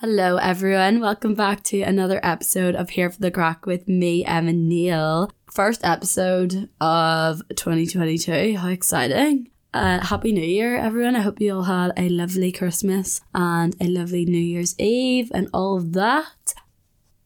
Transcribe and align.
Hello, 0.00 0.38
everyone. 0.38 1.00
Welcome 1.00 1.34
back 1.34 1.62
to 1.64 1.82
another 1.82 2.20
episode 2.22 2.74
of 2.74 2.88
Here 2.88 3.10
for 3.10 3.20
the 3.20 3.30
Crack 3.30 3.66
with 3.66 3.86
me, 3.86 4.24
Emma 4.24 4.54
Neal. 4.54 5.30
First 5.52 5.84
episode 5.84 6.70
of 6.80 7.42
2022. 7.54 8.56
How 8.56 8.68
exciting! 8.68 9.50
Uh, 9.74 10.00
Happy 10.00 10.32
New 10.32 10.40
Year, 10.40 10.78
everyone. 10.78 11.16
I 11.16 11.20
hope 11.20 11.38
you 11.38 11.54
all 11.54 11.64
had 11.64 11.92
a 11.98 12.08
lovely 12.08 12.50
Christmas 12.50 13.20
and 13.34 13.76
a 13.78 13.88
lovely 13.88 14.24
New 14.24 14.38
Year's 14.38 14.74
Eve 14.78 15.30
and 15.34 15.50
all 15.52 15.76
of 15.76 15.92
that 15.92 16.54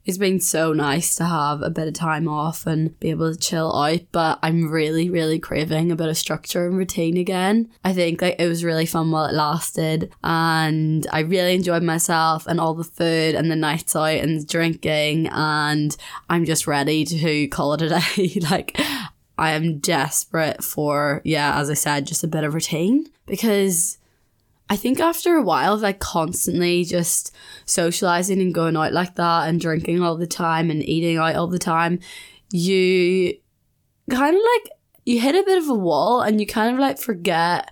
it's 0.04 0.18
been 0.18 0.38
so 0.38 0.72
nice 0.72 1.14
to 1.14 1.24
have 1.24 1.62
a 1.62 1.70
bit 1.70 1.88
of 1.88 1.94
time 1.94 2.28
off 2.28 2.66
and 2.66 2.98
be 3.00 3.10
able 3.10 3.32
to 3.32 3.38
chill 3.38 3.74
out, 3.74 4.00
but 4.12 4.38
I'm 4.42 4.70
really, 4.70 5.08
really 5.08 5.38
craving 5.38 5.90
a 5.90 5.96
bit 5.96 6.08
of 6.08 6.18
structure 6.18 6.66
and 6.66 6.76
routine 6.76 7.16
again. 7.16 7.70
I 7.84 7.94
think 7.94 8.20
like 8.20 8.36
it 8.38 8.46
was 8.46 8.64
really 8.64 8.84
fun 8.84 9.10
while 9.10 9.24
it 9.24 9.34
lasted 9.34 10.12
and 10.22 11.06
I 11.10 11.20
really 11.20 11.54
enjoyed 11.54 11.82
myself 11.82 12.46
and 12.46 12.60
all 12.60 12.74
the 12.74 12.84
food 12.84 13.34
and 13.34 13.50
the 13.50 13.56
nights 13.56 13.96
out 13.96 14.08
and 14.16 14.40
the 14.40 14.44
drinking 14.44 15.28
and 15.28 15.96
I'm 16.28 16.44
just 16.44 16.66
ready 16.66 17.04
to 17.06 17.48
call 17.48 17.72
it 17.72 17.82
a 17.82 17.88
day. 17.88 18.40
like 18.50 18.78
I 19.38 19.52
am 19.52 19.78
desperate 19.78 20.62
for, 20.62 21.22
yeah, 21.24 21.58
as 21.58 21.70
I 21.70 21.74
said, 21.74 22.06
just 22.06 22.24
a 22.24 22.28
bit 22.28 22.44
of 22.44 22.52
routine 22.52 23.08
because 23.26 23.98
I 24.70 24.76
think 24.76 24.98
after 24.98 25.36
a 25.36 25.42
while 25.42 25.76
like 25.76 25.98
constantly 25.98 26.84
just 26.84 27.34
socializing 27.66 28.40
and 28.40 28.54
going 28.54 28.76
out 28.76 28.92
like 28.92 29.14
that 29.16 29.48
and 29.48 29.60
drinking 29.60 30.02
all 30.02 30.16
the 30.16 30.26
time 30.26 30.70
and 30.70 30.82
eating 30.82 31.18
out 31.18 31.36
all 31.36 31.46
the 31.46 31.58
time, 31.58 32.00
you 32.50 33.34
kind 34.10 34.34
of 34.34 34.42
like 34.42 34.70
you 35.04 35.20
hit 35.20 35.34
a 35.34 35.44
bit 35.44 35.58
of 35.58 35.68
a 35.68 35.74
wall 35.74 36.22
and 36.22 36.40
you 36.40 36.46
kind 36.46 36.72
of 36.72 36.80
like 36.80 36.98
forget. 36.98 37.70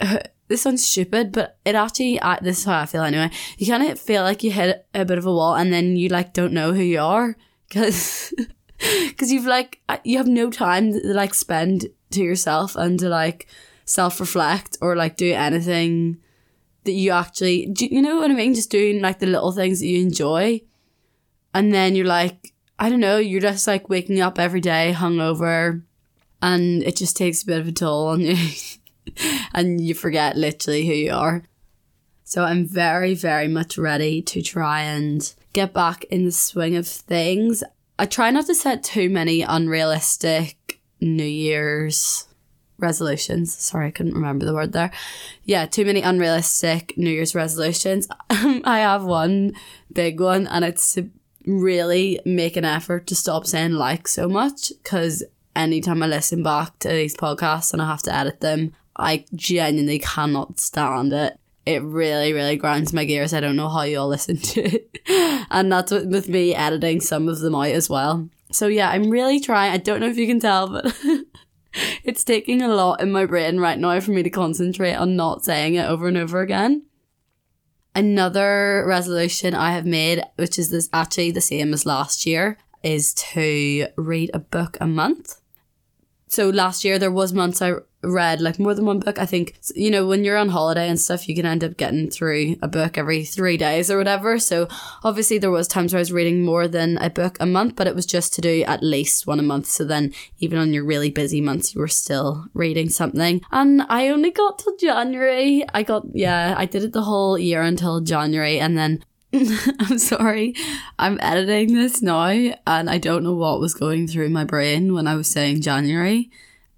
this 0.48 0.62
sounds 0.62 0.84
stupid, 0.84 1.32
but 1.32 1.58
it 1.64 1.74
actually 1.74 2.20
I, 2.22 2.38
this 2.40 2.58
is 2.58 2.64
how 2.64 2.80
I 2.80 2.86
feel 2.86 3.02
anyway. 3.02 3.30
You 3.58 3.66
kind 3.66 3.82
of 3.82 3.98
feel 3.98 4.22
like 4.22 4.42
you 4.42 4.52
hit 4.52 4.86
a 4.94 5.04
bit 5.04 5.18
of 5.18 5.26
a 5.26 5.32
wall 5.32 5.56
and 5.56 5.72
then 5.72 5.96
you 5.96 6.08
like 6.08 6.32
don't 6.32 6.52
know 6.52 6.72
who 6.72 6.82
you 6.82 7.00
are 7.00 7.36
because 7.68 8.32
because 8.78 9.32
you've 9.32 9.46
like 9.46 9.80
uh, 9.88 9.98
you 10.04 10.16
have 10.16 10.28
no 10.28 10.48
time 10.50 10.92
to 10.92 11.00
like 11.08 11.34
spend 11.34 11.86
to 12.10 12.22
yourself 12.22 12.76
and 12.76 12.98
to 13.00 13.08
like 13.08 13.48
self 13.88 14.20
reflect 14.20 14.76
or 14.80 14.94
like 14.94 15.16
do 15.16 15.32
anything 15.32 16.18
that 16.84 16.92
you 16.92 17.10
actually, 17.10 17.66
do 17.66 17.86
you 17.86 18.02
know 18.02 18.16
what 18.16 18.30
I 18.30 18.34
mean? 18.34 18.54
Just 18.54 18.70
doing 18.70 19.00
like 19.00 19.18
the 19.18 19.26
little 19.26 19.52
things 19.52 19.80
that 19.80 19.86
you 19.86 20.00
enjoy. 20.00 20.60
And 21.54 21.72
then 21.72 21.96
you're 21.96 22.06
like, 22.06 22.52
I 22.78 22.90
don't 22.90 23.00
know, 23.00 23.16
you're 23.16 23.40
just 23.40 23.66
like 23.66 23.88
waking 23.88 24.20
up 24.20 24.38
every 24.38 24.60
day 24.60 24.94
hungover 24.96 25.82
and 26.40 26.82
it 26.82 26.96
just 26.96 27.16
takes 27.16 27.42
a 27.42 27.46
bit 27.46 27.60
of 27.60 27.68
a 27.68 27.72
toll 27.72 28.08
on 28.08 28.20
you 28.20 28.36
and 29.54 29.80
you 29.80 29.94
forget 29.94 30.36
literally 30.36 30.86
who 30.86 30.92
you 30.92 31.12
are. 31.12 31.44
So 32.24 32.44
I'm 32.44 32.66
very, 32.66 33.14
very 33.14 33.48
much 33.48 33.78
ready 33.78 34.20
to 34.22 34.42
try 34.42 34.82
and 34.82 35.32
get 35.54 35.72
back 35.72 36.04
in 36.04 36.26
the 36.26 36.32
swing 36.32 36.76
of 36.76 36.86
things. 36.86 37.64
I 37.98 38.04
try 38.04 38.30
not 38.30 38.46
to 38.46 38.54
set 38.54 38.84
too 38.84 39.08
many 39.08 39.40
unrealistic 39.40 40.80
New 41.00 41.24
Year's 41.24 42.27
resolutions. 42.78 43.56
Sorry, 43.56 43.88
I 43.88 43.90
couldn't 43.90 44.14
remember 44.14 44.46
the 44.46 44.54
word 44.54 44.72
there. 44.72 44.90
Yeah, 45.44 45.66
too 45.66 45.84
many 45.84 46.00
unrealistic 46.02 46.96
New 46.96 47.10
Year's 47.10 47.34
resolutions. 47.34 48.08
Um, 48.30 48.60
I 48.64 48.80
have 48.80 49.04
one 49.04 49.54
big 49.92 50.20
one, 50.20 50.46
and 50.46 50.64
it's 50.64 50.94
to 50.94 51.10
really 51.44 52.20
make 52.24 52.56
an 52.56 52.64
effort 52.64 53.06
to 53.08 53.14
stop 53.16 53.46
saying 53.46 53.72
like 53.72 54.06
so 54.06 54.28
much 54.28 54.70
because 54.82 55.24
anytime 55.56 56.02
I 56.02 56.06
listen 56.06 56.42
back 56.42 56.78
to 56.80 56.88
these 56.88 57.16
podcasts 57.16 57.72
and 57.72 57.82
I 57.82 57.86
have 57.86 58.02
to 58.02 58.14
edit 58.14 58.40
them, 58.40 58.74
I 58.96 59.24
genuinely 59.34 59.98
cannot 59.98 60.60
stand 60.60 61.12
it. 61.12 61.38
It 61.66 61.82
really, 61.82 62.32
really 62.32 62.56
grinds 62.56 62.92
my 62.92 63.04
gears. 63.04 63.34
I 63.34 63.40
don't 63.40 63.56
know 63.56 63.68
how 63.68 63.82
you 63.82 63.98
all 63.98 64.08
listen 64.08 64.36
to 64.52 64.60
it. 64.62 64.98
and 65.50 65.72
that's 65.72 65.90
with 65.90 66.28
me 66.28 66.54
editing 66.54 67.00
some 67.00 67.28
of 67.28 67.40
them 67.40 67.54
out 67.54 67.68
as 67.68 67.88
well. 67.90 68.28
So 68.50 68.66
yeah, 68.66 68.90
I'm 68.90 69.10
really 69.10 69.40
trying. 69.40 69.72
I 69.72 69.76
don't 69.76 70.00
know 70.00 70.08
if 70.08 70.16
you 70.16 70.26
can 70.26 70.40
tell, 70.40 70.68
but 70.68 70.96
it's 72.08 72.24
taking 72.24 72.62
a 72.62 72.68
lot 72.68 73.02
in 73.02 73.12
my 73.12 73.26
brain 73.26 73.60
right 73.60 73.78
now 73.78 74.00
for 74.00 74.12
me 74.12 74.22
to 74.22 74.30
concentrate 74.30 74.94
on 74.94 75.14
not 75.14 75.44
saying 75.44 75.74
it 75.74 75.84
over 75.84 76.08
and 76.08 76.16
over 76.16 76.40
again. 76.40 76.86
Another 77.94 78.82
resolution 78.86 79.54
I 79.54 79.72
have 79.72 79.84
made, 79.84 80.22
which 80.36 80.58
is 80.58 80.70
this 80.70 80.88
actually 80.90 81.32
the 81.32 81.42
same 81.42 81.74
as 81.74 81.84
last 81.84 82.24
year, 82.24 82.56
is 82.82 83.12
to 83.12 83.88
read 83.98 84.30
a 84.32 84.38
book 84.38 84.78
a 84.80 84.86
month. 84.86 85.38
So 86.28 86.50
last 86.50 86.84
year 86.84 86.98
there 86.98 87.10
was 87.10 87.32
months 87.32 87.62
I 87.62 87.74
read 88.02 88.40
like 88.40 88.58
more 88.58 88.74
than 88.74 88.86
one 88.86 89.00
book. 89.00 89.18
I 89.18 89.26
think, 89.26 89.58
you 89.74 89.90
know, 89.90 90.06
when 90.06 90.24
you're 90.24 90.36
on 90.36 90.50
holiday 90.50 90.88
and 90.88 91.00
stuff, 91.00 91.28
you 91.28 91.34
can 91.34 91.46
end 91.46 91.64
up 91.64 91.76
getting 91.76 92.10
through 92.10 92.56
a 92.62 92.68
book 92.68 92.96
every 92.96 93.24
three 93.24 93.56
days 93.56 93.90
or 93.90 93.98
whatever. 93.98 94.38
So 94.38 94.68
obviously 95.02 95.38
there 95.38 95.50
was 95.50 95.66
times 95.66 95.92
where 95.92 95.98
I 95.98 96.02
was 96.02 96.12
reading 96.12 96.44
more 96.44 96.68
than 96.68 96.98
a 96.98 97.10
book 97.10 97.36
a 97.40 97.46
month, 97.46 97.74
but 97.74 97.86
it 97.86 97.94
was 97.94 98.06
just 98.06 98.34
to 98.34 98.40
do 98.40 98.62
at 98.62 98.82
least 98.82 99.26
one 99.26 99.40
a 99.40 99.42
month. 99.42 99.66
So 99.66 99.84
then 99.84 100.12
even 100.38 100.58
on 100.58 100.72
your 100.72 100.84
really 100.84 101.10
busy 101.10 101.40
months, 101.40 101.74
you 101.74 101.80
were 101.80 101.88
still 101.88 102.46
reading 102.54 102.88
something. 102.88 103.40
And 103.50 103.82
I 103.88 104.08
only 104.08 104.30
got 104.30 104.60
till 104.60 104.76
January. 104.76 105.64
I 105.74 105.82
got, 105.82 106.04
yeah, 106.12 106.54
I 106.56 106.66
did 106.66 106.84
it 106.84 106.92
the 106.92 107.02
whole 107.02 107.36
year 107.36 107.62
until 107.62 108.00
January. 108.00 108.60
And 108.60 108.78
then 108.78 109.04
I'm 109.80 109.98
sorry. 109.98 110.54
I'm 110.98 111.18
editing 111.20 111.74
this 111.74 112.00
now 112.00 112.26
and 112.26 112.90
I 112.90 112.98
don't 112.98 113.24
know 113.24 113.34
what 113.34 113.60
was 113.60 113.74
going 113.74 114.08
through 114.08 114.30
my 114.30 114.44
brain 114.44 114.94
when 114.94 115.06
I 115.06 115.16
was 115.16 115.28
saying 115.28 115.60
January. 115.60 116.30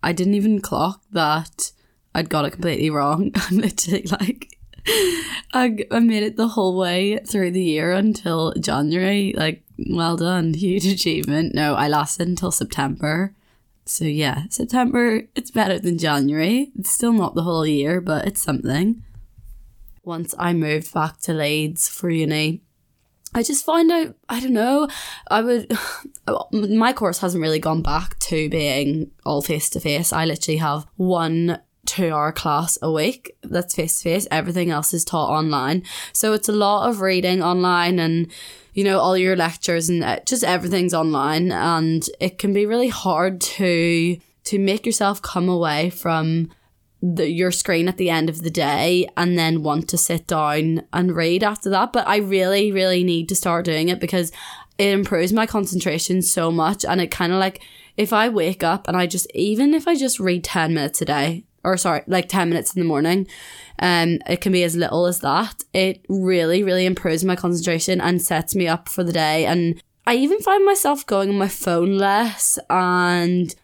I 0.02 0.12
didn't 0.12 0.34
even 0.34 0.60
clock 0.60 1.02
that 1.12 1.72
I'd 2.14 2.28
got 2.28 2.44
it 2.44 2.52
completely 2.52 2.90
wrong. 2.90 3.32
I'm 3.34 3.58
literally 3.58 4.02
like, 4.02 4.58
I, 5.52 5.78
I 5.90 6.00
made 6.00 6.22
it 6.22 6.36
the 6.36 6.48
whole 6.48 6.76
way 6.76 7.18
through 7.18 7.52
the 7.52 7.62
year 7.62 7.92
until 7.92 8.52
January. 8.54 9.34
Like, 9.36 9.62
well 9.88 10.16
done, 10.16 10.54
huge 10.54 10.86
achievement. 10.86 11.54
No, 11.54 11.74
I 11.74 11.88
lasted 11.88 12.28
until 12.28 12.50
September. 12.50 13.34
So 13.84 14.04
yeah, 14.04 14.44
September, 14.50 15.22
it's 15.34 15.50
better 15.50 15.78
than 15.78 15.98
January. 15.98 16.70
It's 16.78 16.90
still 16.90 17.12
not 17.12 17.34
the 17.34 17.42
whole 17.42 17.66
year, 17.66 18.00
but 18.00 18.26
it's 18.26 18.42
something. 18.42 19.02
Once 20.10 20.34
I 20.36 20.52
moved 20.52 20.92
back 20.92 21.20
to 21.20 21.32
Leeds 21.32 21.88
for 21.88 22.10
uni, 22.10 22.62
I 23.32 23.44
just 23.44 23.64
find 23.64 23.92
out, 23.92 24.16
I 24.28 24.40
don't 24.40 24.52
know, 24.52 24.88
I 25.30 25.40
would, 25.40 25.72
my 26.52 26.92
course 26.92 27.20
hasn't 27.20 27.40
really 27.40 27.60
gone 27.60 27.80
back 27.80 28.18
to 28.18 28.50
being 28.50 29.12
all 29.24 29.40
face 29.40 29.70
to 29.70 29.78
face. 29.78 30.12
I 30.12 30.24
literally 30.24 30.58
have 30.58 30.84
one 30.96 31.60
two 31.86 32.10
hour 32.10 32.32
class 32.32 32.76
a 32.82 32.90
week 32.90 33.36
that's 33.44 33.76
face 33.76 33.98
to 33.98 34.02
face. 34.02 34.26
Everything 34.32 34.70
else 34.70 34.92
is 34.92 35.04
taught 35.04 35.30
online. 35.30 35.84
So 36.12 36.32
it's 36.32 36.48
a 36.48 36.52
lot 36.66 36.88
of 36.88 37.00
reading 37.00 37.40
online 37.40 38.00
and, 38.00 38.32
you 38.74 38.82
know, 38.82 38.98
all 38.98 39.16
your 39.16 39.36
lectures 39.36 39.88
and 39.88 40.02
uh, 40.02 40.18
just 40.26 40.42
everything's 40.42 40.92
online. 40.92 41.52
And 41.52 42.04
it 42.18 42.36
can 42.38 42.52
be 42.52 42.66
really 42.66 42.88
hard 42.88 43.40
to, 43.40 44.18
to 44.42 44.58
make 44.58 44.84
yourself 44.84 45.22
come 45.22 45.48
away 45.48 45.90
from 45.90 46.50
the, 47.02 47.28
your 47.30 47.50
screen 47.50 47.88
at 47.88 47.96
the 47.96 48.10
end 48.10 48.28
of 48.28 48.42
the 48.42 48.50
day 48.50 49.08
and 49.16 49.38
then 49.38 49.62
want 49.62 49.88
to 49.88 49.98
sit 49.98 50.26
down 50.26 50.82
and 50.92 51.16
read 51.16 51.42
after 51.42 51.70
that. 51.70 51.92
But 51.92 52.06
I 52.06 52.18
really, 52.18 52.70
really 52.72 53.02
need 53.04 53.28
to 53.30 53.34
start 53.34 53.64
doing 53.64 53.88
it 53.88 54.00
because 54.00 54.32
it 54.78 54.92
improves 54.92 55.32
my 55.32 55.46
concentration 55.46 56.22
so 56.22 56.50
much. 56.50 56.84
And 56.84 57.00
it 57.00 57.10
kind 57.10 57.32
of 57.32 57.38
like, 57.38 57.62
if 57.96 58.12
I 58.12 58.28
wake 58.28 58.62
up 58.62 58.88
and 58.88 58.96
I 58.96 59.06
just, 59.06 59.26
even 59.34 59.74
if 59.74 59.88
I 59.88 59.94
just 59.94 60.20
read 60.20 60.44
10 60.44 60.74
minutes 60.74 61.02
a 61.02 61.04
day, 61.04 61.44
or 61.62 61.76
sorry, 61.76 62.02
like 62.06 62.28
10 62.28 62.48
minutes 62.48 62.74
in 62.74 62.80
the 62.80 62.88
morning, 62.88 63.26
um, 63.78 64.18
it 64.26 64.40
can 64.40 64.52
be 64.52 64.64
as 64.64 64.76
little 64.76 65.06
as 65.06 65.20
that. 65.20 65.64
It 65.72 66.04
really, 66.08 66.62
really 66.62 66.86
improves 66.86 67.24
my 67.24 67.36
concentration 67.36 68.00
and 68.00 68.22
sets 68.22 68.54
me 68.54 68.66
up 68.68 68.88
for 68.88 69.04
the 69.04 69.12
day. 69.12 69.46
And 69.46 69.82
I 70.06 70.14
even 70.16 70.40
find 70.40 70.64
myself 70.64 71.06
going 71.06 71.28
on 71.28 71.38
my 71.38 71.48
phone 71.48 71.98
less 71.98 72.58
and 72.68 73.54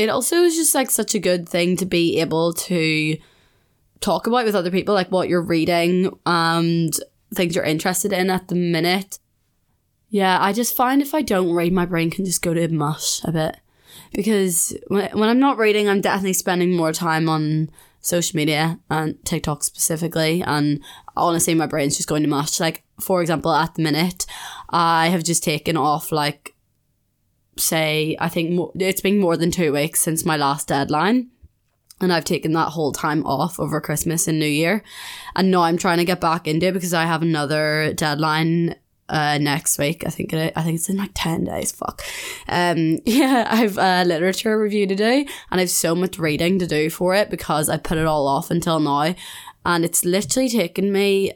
it 0.00 0.08
also 0.08 0.36
is 0.36 0.56
just 0.56 0.74
like 0.74 0.90
such 0.90 1.14
a 1.14 1.18
good 1.18 1.46
thing 1.46 1.76
to 1.76 1.84
be 1.84 2.20
able 2.20 2.54
to 2.54 3.18
talk 4.00 4.26
about 4.26 4.46
with 4.46 4.54
other 4.54 4.70
people, 4.70 4.94
like 4.94 5.10
what 5.10 5.28
you're 5.28 5.42
reading 5.42 6.18
and 6.24 6.98
things 7.34 7.54
you're 7.54 7.64
interested 7.64 8.10
in 8.10 8.30
at 8.30 8.48
the 8.48 8.54
minute. 8.54 9.18
Yeah, 10.08 10.38
I 10.40 10.54
just 10.54 10.74
find 10.74 11.02
if 11.02 11.12
I 11.12 11.20
don't 11.20 11.52
read, 11.52 11.74
my 11.74 11.84
brain 11.84 12.10
can 12.10 12.24
just 12.24 12.40
go 12.40 12.54
to 12.54 12.66
mush 12.68 13.22
a 13.24 13.30
bit. 13.30 13.58
Because 14.14 14.74
when, 14.88 15.10
when 15.10 15.28
I'm 15.28 15.38
not 15.38 15.58
reading, 15.58 15.86
I'm 15.86 16.00
definitely 16.00 16.32
spending 16.32 16.74
more 16.74 16.92
time 16.92 17.28
on 17.28 17.70
social 18.00 18.38
media 18.38 18.80
and 18.88 19.22
TikTok 19.26 19.62
specifically. 19.62 20.42
And 20.42 20.82
honestly, 21.14 21.54
my 21.54 21.66
brain's 21.66 21.98
just 21.98 22.08
going 22.08 22.22
to 22.22 22.28
mush. 22.28 22.58
Like, 22.58 22.84
for 22.98 23.20
example, 23.20 23.52
at 23.52 23.74
the 23.74 23.82
minute, 23.82 24.24
I 24.70 25.08
have 25.08 25.24
just 25.24 25.44
taken 25.44 25.76
off 25.76 26.10
like 26.10 26.54
say, 27.60 28.16
I 28.20 28.28
think 28.28 28.50
mo- 28.50 28.72
it's 28.78 29.00
been 29.00 29.18
more 29.18 29.36
than 29.36 29.50
two 29.50 29.72
weeks 29.72 30.00
since 30.00 30.24
my 30.24 30.36
last 30.36 30.68
deadline. 30.68 31.30
And 32.00 32.12
I've 32.12 32.24
taken 32.24 32.52
that 32.54 32.70
whole 32.70 32.92
time 32.92 33.26
off 33.26 33.60
over 33.60 33.80
Christmas 33.80 34.26
and 34.26 34.38
New 34.38 34.46
Year. 34.46 34.82
And 35.36 35.50
now 35.50 35.62
I'm 35.62 35.76
trying 35.76 35.98
to 35.98 36.04
get 36.04 36.20
back 36.20 36.48
into 36.48 36.66
it 36.66 36.72
because 36.72 36.94
I 36.94 37.04
have 37.04 37.20
another 37.20 37.92
deadline 37.94 38.74
uh, 39.10 39.38
next 39.38 39.78
week. 39.78 40.04
I 40.06 40.10
think 40.10 40.32
it, 40.32 40.52
I 40.56 40.62
think 40.62 40.76
it's 40.76 40.88
in 40.88 40.96
like 40.96 41.10
ten 41.14 41.44
days. 41.44 41.72
Fuck. 41.72 42.02
Um, 42.48 43.00
yeah, 43.04 43.46
I've 43.50 43.76
a 43.76 44.04
literature 44.04 44.58
review 44.58 44.86
to 44.86 44.94
do, 44.94 45.26
and 45.50 45.60
I've 45.60 45.68
so 45.68 45.94
much 45.94 46.18
reading 46.18 46.58
to 46.60 46.66
do 46.66 46.88
for 46.88 47.14
it 47.14 47.28
because 47.28 47.68
I 47.68 47.76
put 47.76 47.98
it 47.98 48.06
all 48.06 48.26
off 48.26 48.50
until 48.50 48.80
now, 48.80 49.14
and 49.66 49.84
it's 49.84 50.04
literally 50.04 50.48
taken 50.48 50.90
me 50.90 51.32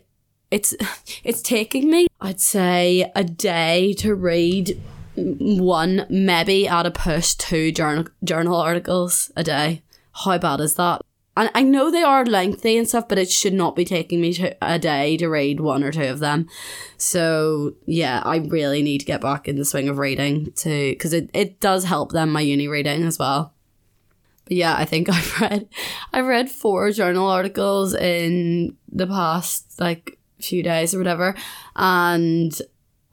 it's 0.50 0.74
it's 1.24 1.42
taking 1.42 1.90
me 1.90 2.06
I'd 2.20 2.40
say 2.40 3.10
a 3.14 3.24
day 3.24 3.92
to 3.98 4.14
read 4.14 4.80
one, 5.16 6.06
maybe 6.08 6.68
at 6.68 6.86
a 6.86 6.90
push 6.90 7.34
two 7.34 7.72
journal 7.72 8.06
journal 8.22 8.56
articles 8.56 9.30
a 9.36 9.44
day. 9.44 9.82
How 10.12 10.38
bad 10.38 10.60
is 10.60 10.74
that? 10.76 11.02
And 11.36 11.50
I 11.52 11.62
know 11.62 11.90
they 11.90 12.02
are 12.02 12.24
lengthy 12.24 12.78
and 12.78 12.88
stuff, 12.88 13.08
but 13.08 13.18
it 13.18 13.28
should 13.28 13.54
not 13.54 13.74
be 13.74 13.84
taking 13.84 14.20
me 14.20 14.32
to 14.34 14.56
a 14.62 14.78
day 14.78 15.16
to 15.16 15.28
read 15.28 15.58
one 15.58 15.82
or 15.82 15.90
two 15.90 16.04
of 16.04 16.20
them. 16.20 16.48
So 16.96 17.74
yeah, 17.86 18.22
I 18.24 18.36
really 18.36 18.82
need 18.82 18.98
to 18.98 19.06
get 19.06 19.20
back 19.20 19.48
in 19.48 19.56
the 19.56 19.64
swing 19.64 19.88
of 19.88 19.98
reading 19.98 20.52
to 20.52 20.92
because 20.92 21.12
it, 21.12 21.30
it 21.34 21.58
does 21.58 21.84
help 21.84 22.12
them 22.12 22.30
my 22.30 22.40
uni 22.40 22.68
reading 22.68 23.02
as 23.02 23.18
well. 23.18 23.52
But 24.44 24.56
yeah, 24.56 24.76
I 24.76 24.84
think 24.84 25.08
I've 25.12 25.40
read 25.40 25.68
I've 26.12 26.26
read 26.26 26.50
four 26.50 26.90
journal 26.92 27.28
articles 27.28 27.94
in 27.94 28.76
the 28.90 29.06
past 29.06 29.80
like 29.80 30.18
few 30.40 30.62
days 30.62 30.94
or 30.94 30.98
whatever, 30.98 31.34
and 31.74 32.56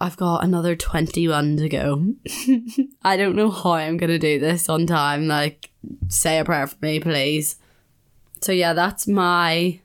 I've 0.01 0.18
got 0.18 0.44
another 0.44 0.75
21 0.75 1.57
to 1.57 1.69
go. 1.69 2.13
I 3.03 3.18
don't 3.18 3.36
know 3.36 3.51
how 3.51 3.74
I'm 3.74 3.98
going 3.98 4.09
to 4.09 4.19
do 4.19 4.39
this 4.39 4.68
on 4.68 4.88
time. 4.88 5.27
Like, 5.27 5.69
say 6.07 6.39
a 6.39 6.45
prayer 6.45 6.65
for 6.68 6.77
me, 6.81 7.00
please. 7.00 7.56
So 8.42 8.51
yeah, 8.51 8.74
that's 8.74 9.07
my 9.07 9.80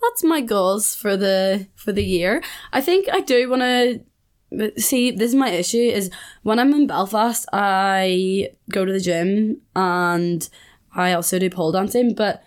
that's 0.00 0.24
my 0.24 0.40
goals 0.40 0.94
for 0.94 1.16
the 1.16 1.66
for 1.74 1.92
the 1.92 2.04
year. 2.04 2.42
I 2.72 2.80
think 2.80 3.08
I 3.12 3.20
do 3.20 3.50
want 3.50 3.62
to 3.62 4.80
see 4.80 5.10
this 5.10 5.30
is 5.30 5.34
my 5.34 5.50
issue 5.50 5.76
is 5.76 6.10
when 6.42 6.58
I'm 6.58 6.72
in 6.72 6.86
Belfast, 6.86 7.46
I 7.52 8.50
go 8.70 8.84
to 8.84 8.92
the 8.92 9.00
gym 9.00 9.60
and 9.76 10.48
I 10.94 11.12
also 11.12 11.38
do 11.38 11.50
pole 11.50 11.72
dancing, 11.72 12.14
but 12.14 12.42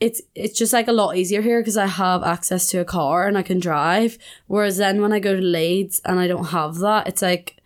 it's 0.00 0.20
it's 0.34 0.58
just 0.58 0.72
like 0.72 0.88
a 0.88 0.92
lot 0.92 1.16
easier 1.16 1.40
here 1.40 1.60
because 1.60 1.76
I 1.76 1.86
have 1.86 2.22
access 2.22 2.66
to 2.68 2.78
a 2.78 2.84
car 2.84 3.26
and 3.26 3.38
I 3.38 3.42
can 3.42 3.58
drive. 3.60 4.18
Whereas 4.46 4.76
then 4.76 5.00
when 5.00 5.12
I 5.12 5.20
go 5.20 5.34
to 5.34 5.42
Leeds 5.42 6.00
and 6.04 6.18
I 6.18 6.26
don't 6.26 6.46
have 6.46 6.78
that, 6.78 7.08
it's 7.08 7.22
like 7.22 7.58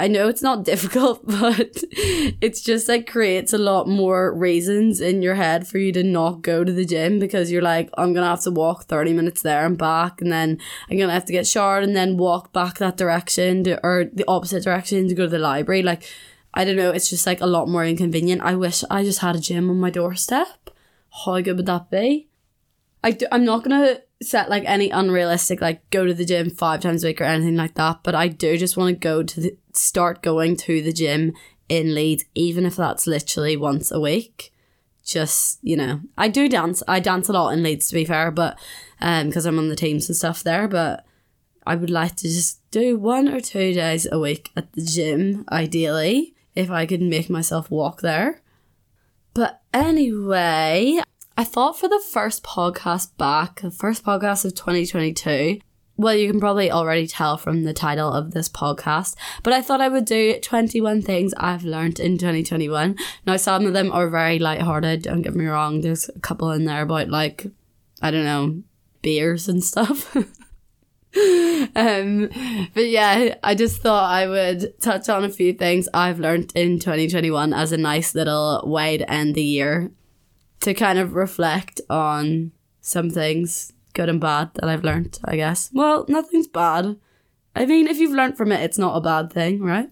I 0.00 0.06
know 0.06 0.28
it's 0.28 0.42
not 0.42 0.64
difficult, 0.72 1.26
but 1.26 1.82
it's 1.92 2.60
just 2.60 2.88
like 2.88 3.10
creates 3.10 3.52
a 3.52 3.58
lot 3.58 3.88
more 3.88 4.32
reasons 4.32 5.00
in 5.00 5.22
your 5.22 5.34
head 5.34 5.66
for 5.66 5.78
you 5.78 5.92
to 5.92 6.02
not 6.02 6.42
go 6.42 6.62
to 6.62 6.72
the 6.72 6.84
gym 6.84 7.18
because 7.18 7.50
you're 7.50 7.62
like, 7.62 7.90
I'm 7.98 8.12
gonna 8.12 8.28
have 8.28 8.42
to 8.42 8.50
walk 8.50 8.84
30 8.84 9.12
minutes 9.12 9.42
there 9.42 9.66
and 9.66 9.76
back, 9.76 10.20
and 10.20 10.30
then 10.30 10.58
I'm 10.90 10.98
gonna 10.98 11.12
have 11.12 11.24
to 11.26 11.32
get 11.32 11.46
showered 11.46 11.84
and 11.84 11.96
then 11.96 12.16
walk 12.16 12.52
back 12.52 12.78
that 12.78 12.96
direction 12.96 13.64
to, 13.64 13.84
or 13.84 14.04
the 14.12 14.24
opposite 14.28 14.62
direction 14.62 15.08
to 15.08 15.14
go 15.14 15.24
to 15.24 15.30
the 15.30 15.38
library. 15.38 15.82
Like, 15.82 16.04
I 16.54 16.64
don't 16.64 16.76
know, 16.76 16.90
it's 16.90 17.10
just 17.10 17.26
like 17.26 17.40
a 17.40 17.46
lot 17.46 17.68
more 17.68 17.84
inconvenient. 17.84 18.42
I 18.42 18.54
wish 18.54 18.84
I 18.90 19.02
just 19.02 19.20
had 19.20 19.36
a 19.36 19.40
gym 19.40 19.68
on 19.68 19.80
my 19.80 19.90
doorstep. 19.90 20.70
How 21.24 21.40
good 21.40 21.56
would 21.56 21.66
that 21.66 21.90
be? 21.90 22.28
I 23.02 23.12
do, 23.12 23.26
I'm 23.30 23.44
not 23.44 23.62
gonna 23.62 24.00
set 24.20 24.50
like 24.50 24.64
any 24.66 24.90
unrealistic 24.90 25.60
like 25.60 25.88
go 25.90 26.04
to 26.04 26.14
the 26.14 26.24
gym 26.24 26.50
five 26.50 26.80
times 26.80 27.04
a 27.04 27.08
week 27.08 27.20
or 27.20 27.24
anything 27.24 27.56
like 27.56 27.74
that, 27.74 28.00
but 28.02 28.14
I 28.14 28.28
do 28.28 28.56
just 28.56 28.76
want 28.76 28.88
to 28.94 28.98
go 28.98 29.22
to 29.22 29.40
the 29.40 29.56
start 29.72 30.22
going 30.22 30.56
to 30.56 30.82
the 30.82 30.92
gym 30.92 31.32
in 31.68 31.94
Leeds, 31.94 32.24
even 32.34 32.66
if 32.66 32.76
that's 32.76 33.06
literally 33.06 33.56
once 33.56 33.90
a 33.90 34.00
week. 34.00 34.52
Just 35.04 35.58
you 35.62 35.76
know, 35.76 36.00
I 36.18 36.28
do 36.28 36.48
dance. 36.48 36.82
I 36.86 37.00
dance 37.00 37.28
a 37.28 37.32
lot 37.32 37.50
in 37.50 37.62
Leeds, 37.62 37.88
to 37.88 37.94
be 37.94 38.04
fair, 38.04 38.30
but 38.30 38.58
um, 39.00 39.28
because 39.28 39.46
I'm 39.46 39.58
on 39.58 39.68
the 39.68 39.76
teams 39.76 40.08
and 40.08 40.16
stuff 40.16 40.42
there. 40.42 40.68
But 40.68 41.04
I 41.66 41.76
would 41.76 41.90
like 41.90 42.16
to 42.16 42.28
just 42.28 42.68
do 42.70 42.98
one 42.98 43.28
or 43.28 43.40
two 43.40 43.72
days 43.72 44.06
a 44.10 44.18
week 44.18 44.50
at 44.56 44.72
the 44.72 44.84
gym, 44.84 45.44
ideally, 45.50 46.34
if 46.54 46.70
I 46.70 46.84
could 46.84 47.00
make 47.00 47.30
myself 47.30 47.70
walk 47.70 48.00
there. 48.00 48.42
But 49.34 49.60
anyway, 49.72 51.00
I 51.36 51.44
thought 51.44 51.78
for 51.78 51.88
the 51.88 52.02
first 52.12 52.42
podcast 52.42 53.16
back, 53.16 53.60
the 53.60 53.70
first 53.70 54.04
podcast 54.04 54.44
of 54.44 54.54
2022, 54.54 55.60
well, 55.96 56.14
you 56.14 56.30
can 56.30 56.38
probably 56.38 56.70
already 56.70 57.08
tell 57.08 57.36
from 57.36 57.64
the 57.64 57.74
title 57.74 58.12
of 58.12 58.30
this 58.30 58.48
podcast, 58.48 59.16
but 59.42 59.52
I 59.52 59.60
thought 59.60 59.80
I 59.80 59.88
would 59.88 60.04
do 60.04 60.38
21 60.40 61.02
things 61.02 61.34
I've 61.36 61.64
learned 61.64 61.98
in 61.98 62.18
2021. 62.18 62.96
Now, 63.26 63.36
some 63.36 63.66
of 63.66 63.72
them 63.72 63.90
are 63.90 64.08
very 64.08 64.38
lighthearted, 64.38 65.02
don't 65.02 65.22
get 65.22 65.34
me 65.34 65.46
wrong. 65.46 65.80
There's 65.80 66.08
a 66.08 66.20
couple 66.20 66.52
in 66.52 66.66
there 66.66 66.82
about, 66.82 67.08
like, 67.08 67.46
I 68.00 68.12
don't 68.12 68.24
know, 68.24 68.62
beers 69.02 69.48
and 69.48 69.62
stuff. 69.62 70.16
um, 71.74 72.28
but 72.74 72.88
yeah, 72.88 73.34
I 73.42 73.54
just 73.54 73.80
thought 73.80 74.10
I 74.10 74.28
would 74.28 74.80
touch 74.80 75.08
on 75.08 75.24
a 75.24 75.30
few 75.30 75.52
things 75.52 75.88
I've 75.94 76.20
learned 76.20 76.52
in 76.54 76.78
2021 76.78 77.52
as 77.52 77.72
a 77.72 77.78
nice 77.78 78.14
little 78.14 78.62
way 78.66 78.98
to 78.98 79.10
end 79.10 79.34
the 79.34 79.42
year 79.42 79.90
to 80.60 80.74
kind 80.74 80.98
of 80.98 81.14
reflect 81.14 81.80
on 81.88 82.52
some 82.80 83.10
things, 83.10 83.72
good 83.94 84.08
and 84.08 84.20
bad, 84.20 84.50
that 84.54 84.68
I've 84.68 84.84
learned, 84.84 85.18
I 85.24 85.36
guess. 85.36 85.70
Well, 85.72 86.04
nothing's 86.08 86.48
bad. 86.48 86.96
I 87.54 87.66
mean, 87.66 87.86
if 87.86 87.98
you've 87.98 88.12
learned 88.12 88.36
from 88.36 88.52
it, 88.52 88.60
it's 88.60 88.78
not 88.78 88.96
a 88.96 89.00
bad 89.00 89.32
thing, 89.32 89.62
right? 89.62 89.90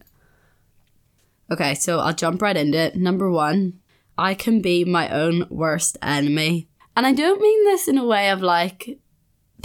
Okay, 1.50 1.74
so 1.74 2.00
I'll 2.00 2.14
jump 2.14 2.42
right 2.42 2.56
into 2.56 2.78
it. 2.78 2.96
Number 2.96 3.30
one, 3.30 3.80
I 4.18 4.34
can 4.34 4.60
be 4.60 4.84
my 4.84 5.08
own 5.08 5.46
worst 5.48 5.96
enemy. 6.02 6.68
And 6.96 7.06
I 7.06 7.12
don't 7.12 7.40
mean 7.40 7.64
this 7.64 7.88
in 7.88 7.98
a 7.98 8.06
way 8.06 8.30
of 8.30 8.42
like 8.42 8.98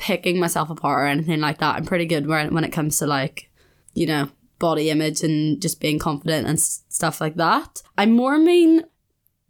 picking 0.01 0.39
myself 0.39 0.71
apart 0.71 1.03
or 1.03 1.05
anything 1.05 1.39
like 1.39 1.59
that. 1.59 1.75
I'm 1.75 1.85
pretty 1.85 2.07
good 2.07 2.25
when, 2.25 2.63
it 2.63 2.71
comes 2.71 2.97
to 2.97 3.05
like, 3.05 3.51
you 3.93 4.07
know, 4.07 4.29
body 4.57 4.89
image 4.89 5.21
and 5.21 5.61
just 5.61 5.79
being 5.79 5.99
confident 5.99 6.47
and 6.47 6.59
stuff 6.59 7.21
like 7.21 7.35
that. 7.35 7.83
I'm 7.99 8.11
more 8.11 8.39
mean 8.39 8.83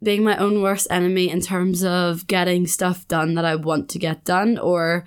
being 0.02 0.22
my 0.22 0.36
own 0.36 0.60
worst 0.60 0.88
enemy 0.90 1.30
in 1.30 1.40
terms 1.40 1.82
of 1.82 2.26
getting 2.26 2.66
stuff 2.66 3.08
done 3.08 3.32
that 3.34 3.46
I 3.46 3.56
want 3.56 3.88
to 3.90 3.98
get 3.98 4.24
done 4.24 4.58
or 4.58 5.06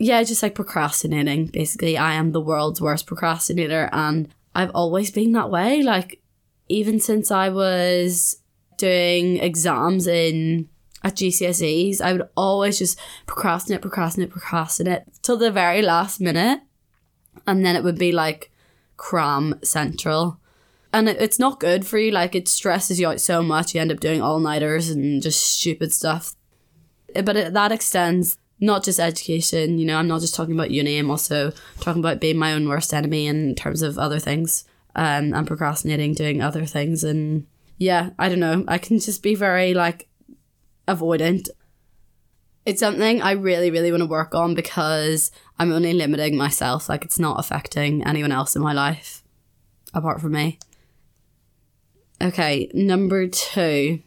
yeah, 0.00 0.20
just 0.24 0.42
like 0.42 0.56
procrastinating. 0.56 1.46
Basically, 1.46 1.96
I 1.96 2.14
am 2.14 2.32
the 2.32 2.40
world's 2.40 2.80
worst 2.80 3.06
procrastinator 3.06 3.88
and 3.92 4.28
I've 4.52 4.72
always 4.74 5.12
been 5.12 5.30
that 5.32 5.50
way. 5.50 5.80
Like 5.84 6.20
even 6.68 6.98
since 6.98 7.30
I 7.30 7.50
was 7.50 8.40
doing 8.78 9.36
exams 9.36 10.08
in 10.08 10.70
at 11.04 11.16
GCSEs, 11.16 12.00
I 12.00 12.12
would 12.12 12.28
always 12.36 12.78
just 12.78 12.98
procrastinate, 13.26 13.82
procrastinate, 13.82 14.30
procrastinate 14.30 15.02
till 15.22 15.36
the 15.36 15.52
very 15.52 15.82
last 15.82 16.20
minute. 16.20 16.60
And 17.46 17.64
then 17.64 17.76
it 17.76 17.84
would 17.84 17.98
be 17.98 18.10
like 18.10 18.50
cram 18.96 19.60
central 19.62 20.40
and 20.94 21.08
it's 21.08 21.40
not 21.40 21.58
good 21.58 21.84
for 21.84 21.98
you. 21.98 22.12
Like 22.12 22.36
it 22.36 22.46
stresses 22.46 23.00
you 23.00 23.08
out 23.08 23.20
so 23.20 23.42
much. 23.42 23.74
You 23.74 23.80
end 23.80 23.90
up 23.90 23.98
doing 23.98 24.22
all 24.22 24.38
nighters 24.38 24.90
and 24.90 25.20
just 25.20 25.58
stupid 25.58 25.92
stuff. 25.92 26.36
But 27.12 27.36
it, 27.36 27.52
that 27.52 27.72
extends 27.72 28.38
not 28.60 28.84
just 28.84 29.00
education. 29.00 29.78
You 29.78 29.86
know, 29.86 29.98
I'm 29.98 30.06
not 30.06 30.20
just 30.20 30.36
talking 30.36 30.54
about 30.54 30.70
uni. 30.70 30.96
I'm 30.96 31.10
also 31.10 31.52
talking 31.80 31.98
about 32.00 32.20
being 32.20 32.38
my 32.38 32.52
own 32.52 32.68
worst 32.68 32.94
enemy 32.94 33.26
in 33.26 33.56
terms 33.56 33.82
of 33.82 33.98
other 33.98 34.20
things. 34.20 34.64
Um, 34.96 35.34
and 35.34 35.44
procrastinating, 35.44 36.14
doing 36.14 36.40
other 36.40 36.64
things, 36.66 37.02
and 37.02 37.48
yeah, 37.78 38.10
I 38.16 38.28
don't 38.28 38.38
know. 38.38 38.64
I 38.68 38.78
can 38.78 39.00
just 39.00 39.24
be 39.24 39.34
very 39.34 39.74
like 39.74 40.06
avoidant. 40.86 41.48
It's 42.64 42.80
something 42.80 43.20
I 43.20 43.32
really, 43.32 43.70
really 43.70 43.90
want 43.90 44.02
to 44.02 44.06
work 44.06 44.34
on 44.34 44.54
because 44.54 45.30
I'm 45.58 45.72
only 45.72 45.92
limiting 45.92 46.36
myself. 46.36 46.88
Like 46.88 47.04
it's 47.04 47.18
not 47.18 47.38
affecting 47.38 48.06
anyone 48.06 48.32
else 48.32 48.56
in 48.56 48.62
my 48.62 48.72
life 48.72 49.22
apart 49.92 50.20
from 50.20 50.32
me. 50.32 50.58
Okay, 52.22 52.70
number 52.72 53.26
two. 53.28 54.02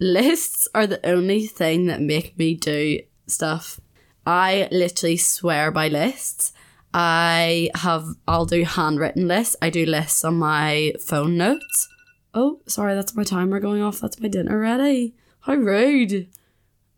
Lists 0.00 0.66
are 0.74 0.86
the 0.86 1.04
only 1.06 1.46
thing 1.46 1.86
that 1.86 2.00
make 2.00 2.36
me 2.36 2.54
do 2.54 3.00
stuff. 3.26 3.80
I 4.26 4.68
literally 4.72 5.16
swear 5.16 5.70
by 5.70 5.88
lists. 5.88 6.52
I 6.92 7.70
have, 7.74 8.06
I'll 8.26 8.46
do 8.46 8.64
handwritten 8.64 9.28
lists. 9.28 9.56
I 9.62 9.70
do 9.70 9.86
lists 9.86 10.24
on 10.24 10.38
my 10.38 10.94
phone 11.04 11.36
notes. 11.36 11.88
Oh, 12.32 12.60
sorry, 12.66 12.94
that's 12.94 13.14
my 13.14 13.24
timer 13.24 13.60
going 13.60 13.82
off. 13.82 14.00
That's 14.00 14.20
my 14.20 14.28
dinner 14.28 14.58
ready. 14.58 15.14
How 15.44 15.56
rude. 15.56 16.28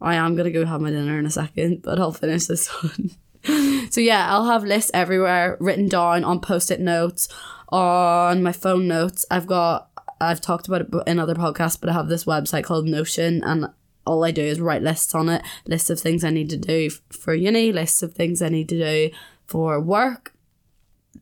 I 0.01 0.15
am 0.15 0.37
going 0.37 0.45
to 0.45 0.53
go 0.53 0.65
have 0.65 0.81
my 0.81 0.91
dinner 0.91 1.19
in 1.19 1.27
a 1.27 1.31
second, 1.31 1.83
but 1.83 1.99
I'll 1.99 2.13
finish 2.13 2.47
this 2.47 2.69
one. 2.83 3.91
so, 3.91 4.01
yeah, 4.01 4.31
I'll 4.31 4.47
have 4.47 4.63
lists 4.63 4.93
everywhere 4.95 5.57
written 5.59 5.89
down 5.89 6.23
on 6.23 6.41
post 6.41 6.71
it 6.71 6.81
notes, 6.81 7.29
on 7.71 8.45
my 8.45 8.53
phone 8.53 8.87
notes. 8.87 9.27
I've 9.33 9.49
got 9.49 9.91
I've 10.21 10.41
talked 10.41 10.69
about 10.69 10.83
it 10.83 10.89
in 11.09 11.19
other 11.19 11.35
podcasts, 11.35 11.79
but 11.79 11.91
I 11.91 11.95
have 11.95 12.09
this 12.09 12.25
website 12.25 12.63
called 12.63 12.87
Notion, 12.87 13.43
and 13.43 13.67
all 14.07 14.25
I 14.25 14.31
do 14.31 14.43
is 14.43 14.61
write 14.61 14.83
lists 14.83 15.15
on 15.15 15.29
it, 15.29 15.43
lists 15.67 15.91
of 15.91 15.99
things 15.99 16.23
I 16.23 16.31
need 16.31 16.49
to 16.51 16.57
do 16.57 16.91
for 17.11 17.35
uni, 17.35 17.73
lists 17.73 18.03
of 18.03 18.15
things 18.15 18.41
I 18.41 18.49
need 18.49 18.69
to 18.69 18.79
do 18.79 19.15
for 19.47 19.81
work, 19.81 20.35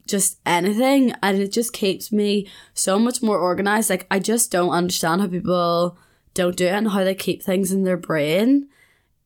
just 0.07 0.41
anything, 0.45 1.15
and 1.23 1.39
it 1.39 1.53
just 1.53 1.73
keeps 1.73 2.13
me 2.13 2.47
so 2.75 2.99
much 2.99 3.23
more 3.23 3.39
organized. 3.39 3.89
Like 3.89 4.07
I 4.11 4.19
just 4.19 4.53
don't 4.53 4.71
understand 4.71 5.23
how 5.23 5.29
people 5.29 5.97
don't 6.35 6.57
do 6.57 6.67
it 6.67 6.73
and 6.73 6.91
how 6.91 7.05
they 7.05 7.15
keep 7.15 7.43
things 7.43 7.73
in 7.73 7.85
their 7.85 7.97
brain. 7.97 8.69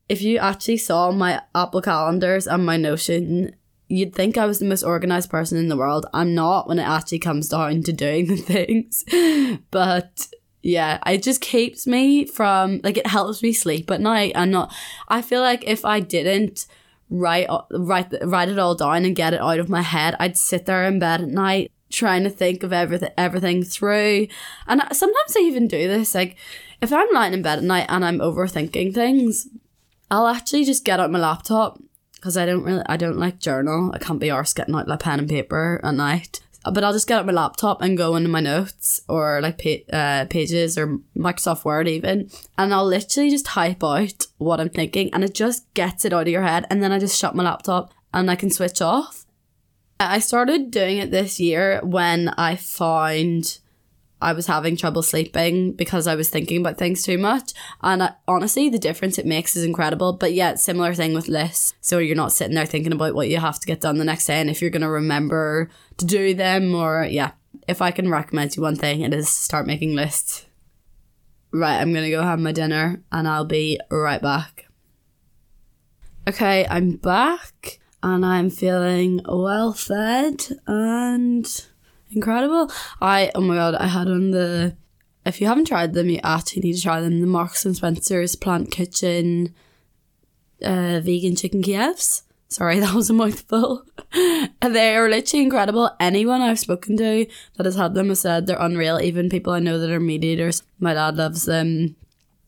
If 0.08 0.22
you 0.22 0.38
actually 0.38 0.78
saw 0.78 1.10
my 1.10 1.42
Apple 1.54 1.82
calendars 1.82 2.46
and 2.46 2.64
my 2.64 2.76
Notion 2.76 3.54
you'd 3.88 4.14
think 4.14 4.36
I 4.36 4.46
was 4.46 4.58
the 4.58 4.66
most 4.66 4.82
organized 4.82 5.30
person 5.30 5.58
in 5.58 5.68
the 5.68 5.76
world. 5.76 6.06
I'm 6.12 6.34
not 6.34 6.68
when 6.68 6.78
it 6.78 6.86
actually 6.86 7.18
comes 7.18 7.48
down 7.48 7.82
to 7.84 7.92
doing 7.92 8.26
the 8.26 8.36
things. 8.36 9.04
but 9.70 10.28
yeah, 10.62 10.98
it 11.06 11.22
just 11.22 11.40
keeps 11.40 11.86
me 11.86 12.26
from 12.26 12.80
like 12.84 12.98
it 12.98 13.06
helps 13.06 13.42
me 13.42 13.52
sleep 13.52 13.90
at 13.90 14.00
night. 14.00 14.32
I'm 14.34 14.50
not 14.50 14.74
I 15.08 15.22
feel 15.22 15.40
like 15.40 15.64
if 15.66 15.84
I 15.84 16.00
didn't 16.00 16.66
write 17.10 17.48
write 17.70 18.12
write 18.22 18.50
it 18.50 18.58
all 18.58 18.74
down 18.74 19.04
and 19.04 19.16
get 19.16 19.32
it 19.32 19.40
out 19.40 19.58
of 19.58 19.68
my 19.68 19.82
head. 19.82 20.14
I'd 20.20 20.36
sit 20.36 20.66
there 20.66 20.84
in 20.84 20.98
bed 20.98 21.22
at 21.22 21.28
night 21.28 21.72
trying 21.90 22.24
to 22.24 22.30
think 22.30 22.62
of 22.62 22.72
everything 22.72 23.10
everything 23.16 23.62
through. 23.62 24.28
And 24.66 24.82
sometimes 24.92 25.36
I 25.36 25.40
even 25.40 25.68
do 25.68 25.88
this 25.88 26.14
like 26.14 26.36
if 26.80 26.92
I'm 26.92 27.12
lying 27.12 27.34
in 27.34 27.42
bed 27.42 27.58
at 27.58 27.64
night 27.64 27.86
and 27.88 28.04
I'm 28.04 28.18
overthinking 28.18 28.94
things, 28.94 29.48
I'll 30.10 30.28
actually 30.28 30.64
just 30.64 30.84
get 30.84 31.00
out 31.00 31.10
my 31.10 31.18
laptop 31.18 31.80
because 32.14 32.36
I 32.36 32.46
don't 32.46 32.62
really 32.62 32.82
I 32.86 32.96
don't 32.96 33.18
like 33.18 33.38
journal. 33.38 33.90
I 33.94 33.98
can't 33.98 34.20
be 34.20 34.28
arsed 34.28 34.56
getting 34.56 34.74
out 34.74 34.88
like 34.88 35.00
pen 35.00 35.18
and 35.18 35.28
paper 35.28 35.80
at 35.82 35.94
night. 35.94 36.40
But 36.64 36.84
I'll 36.84 36.92
just 36.92 37.06
get 37.06 37.18
out 37.18 37.26
my 37.26 37.32
laptop 37.32 37.80
and 37.80 37.96
go 37.96 38.16
into 38.16 38.28
my 38.28 38.40
notes 38.40 39.00
or 39.08 39.40
like 39.40 39.62
pa- 39.62 39.96
uh, 39.96 40.24
pages 40.26 40.76
or 40.76 40.98
Microsoft 41.16 41.64
Word 41.64 41.88
even, 41.88 42.28
and 42.58 42.74
I'll 42.74 42.84
literally 42.84 43.30
just 43.30 43.46
type 43.46 43.82
out 43.82 44.26
what 44.38 44.60
I'm 44.60 44.68
thinking, 44.68 45.14
and 45.14 45.24
it 45.24 45.34
just 45.34 45.72
gets 45.74 46.04
it 46.04 46.12
out 46.12 46.22
of 46.22 46.28
your 46.28 46.42
head. 46.42 46.66
And 46.68 46.82
then 46.82 46.92
I 46.92 46.98
just 46.98 47.18
shut 47.18 47.36
my 47.36 47.44
laptop 47.44 47.94
and 48.12 48.30
I 48.30 48.34
can 48.34 48.50
switch 48.50 48.82
off. 48.82 49.24
I 50.00 50.20
started 50.20 50.70
doing 50.70 50.98
it 50.98 51.10
this 51.10 51.40
year 51.40 51.80
when 51.82 52.28
I 52.28 52.54
found 52.56 53.58
I 54.20 54.32
was 54.32 54.46
having 54.46 54.76
trouble 54.76 55.02
sleeping 55.02 55.72
because 55.72 56.06
I 56.06 56.14
was 56.14 56.28
thinking 56.28 56.60
about 56.60 56.76
things 56.76 57.02
too 57.02 57.18
much. 57.18 57.52
And 57.82 58.02
I, 58.02 58.14
honestly, 58.26 58.68
the 58.68 58.78
difference 58.78 59.18
it 59.18 59.26
makes 59.26 59.56
is 59.56 59.64
incredible. 59.64 60.12
But 60.12 60.34
yeah, 60.34 60.54
similar 60.54 60.94
thing 60.94 61.14
with 61.14 61.28
lists. 61.28 61.74
So 61.80 61.98
you're 61.98 62.16
not 62.16 62.32
sitting 62.32 62.54
there 62.54 62.66
thinking 62.66 62.92
about 62.92 63.14
what 63.14 63.28
you 63.28 63.38
have 63.38 63.60
to 63.60 63.66
get 63.66 63.80
done 63.80 63.98
the 63.98 64.04
next 64.04 64.26
day 64.26 64.40
and 64.40 64.50
if 64.50 64.60
you're 64.60 64.70
going 64.70 64.82
to 64.82 64.88
remember 64.88 65.70
to 65.98 66.04
do 66.04 66.34
them 66.34 66.74
or 66.74 67.04
yeah. 67.04 67.32
If 67.66 67.82
I 67.82 67.90
can 67.90 68.10
recommend 68.10 68.56
you 68.56 68.62
one 68.62 68.76
thing, 68.76 69.02
it 69.02 69.12
is 69.12 69.28
start 69.28 69.66
making 69.66 69.94
lists. 69.94 70.46
Right, 71.52 71.78
I'm 71.78 71.92
going 71.92 72.04
to 72.04 72.10
go 72.10 72.22
have 72.22 72.38
my 72.38 72.52
dinner 72.52 73.02
and 73.10 73.26
I'll 73.26 73.44
be 73.44 73.78
right 73.90 74.22
back. 74.22 74.66
Okay, 76.26 76.66
I'm 76.68 76.96
back 76.96 77.78
and 78.02 78.24
I'm 78.24 78.50
feeling 78.50 79.20
well 79.26 79.72
fed 79.72 80.46
and 80.66 81.66
incredible. 82.10 82.70
I 83.00 83.30
oh 83.34 83.40
my 83.40 83.54
god, 83.54 83.74
I 83.74 83.86
had 83.86 84.08
on 84.08 84.30
the 84.30 84.76
if 85.26 85.40
you 85.40 85.46
haven't 85.46 85.66
tried 85.66 85.92
them, 85.92 86.08
you 86.08 86.20
actually 86.22 86.62
need 86.62 86.74
to 86.74 86.82
try 86.82 87.00
them. 87.00 87.20
The 87.20 87.26
Marks 87.26 87.66
and 87.66 87.76
Spencer's 87.76 88.36
Plant 88.36 88.70
Kitchen 88.70 89.54
uh, 90.62 91.00
vegan 91.00 91.36
chicken 91.36 91.62
Kievs. 91.62 92.22
Sorry, 92.48 92.78
that 92.80 92.94
was 92.94 93.10
a 93.10 93.12
mouthful. 93.12 93.84
they 94.12 94.96
are 94.96 95.08
literally 95.08 95.44
incredible. 95.44 95.90
Anyone 96.00 96.40
I've 96.40 96.58
spoken 96.58 96.96
to 96.96 97.26
that 97.56 97.66
has 97.66 97.76
had 97.76 97.94
them 97.94 98.08
has 98.08 98.20
said 98.20 98.46
they're 98.46 98.56
unreal. 98.58 99.00
Even 99.00 99.28
people 99.28 99.52
I 99.52 99.58
know 99.58 99.78
that 99.78 99.90
are 99.90 100.00
meat 100.00 100.24
eaters. 100.24 100.62
My 100.78 100.94
dad 100.94 101.16
loves 101.16 101.44
them 101.44 101.96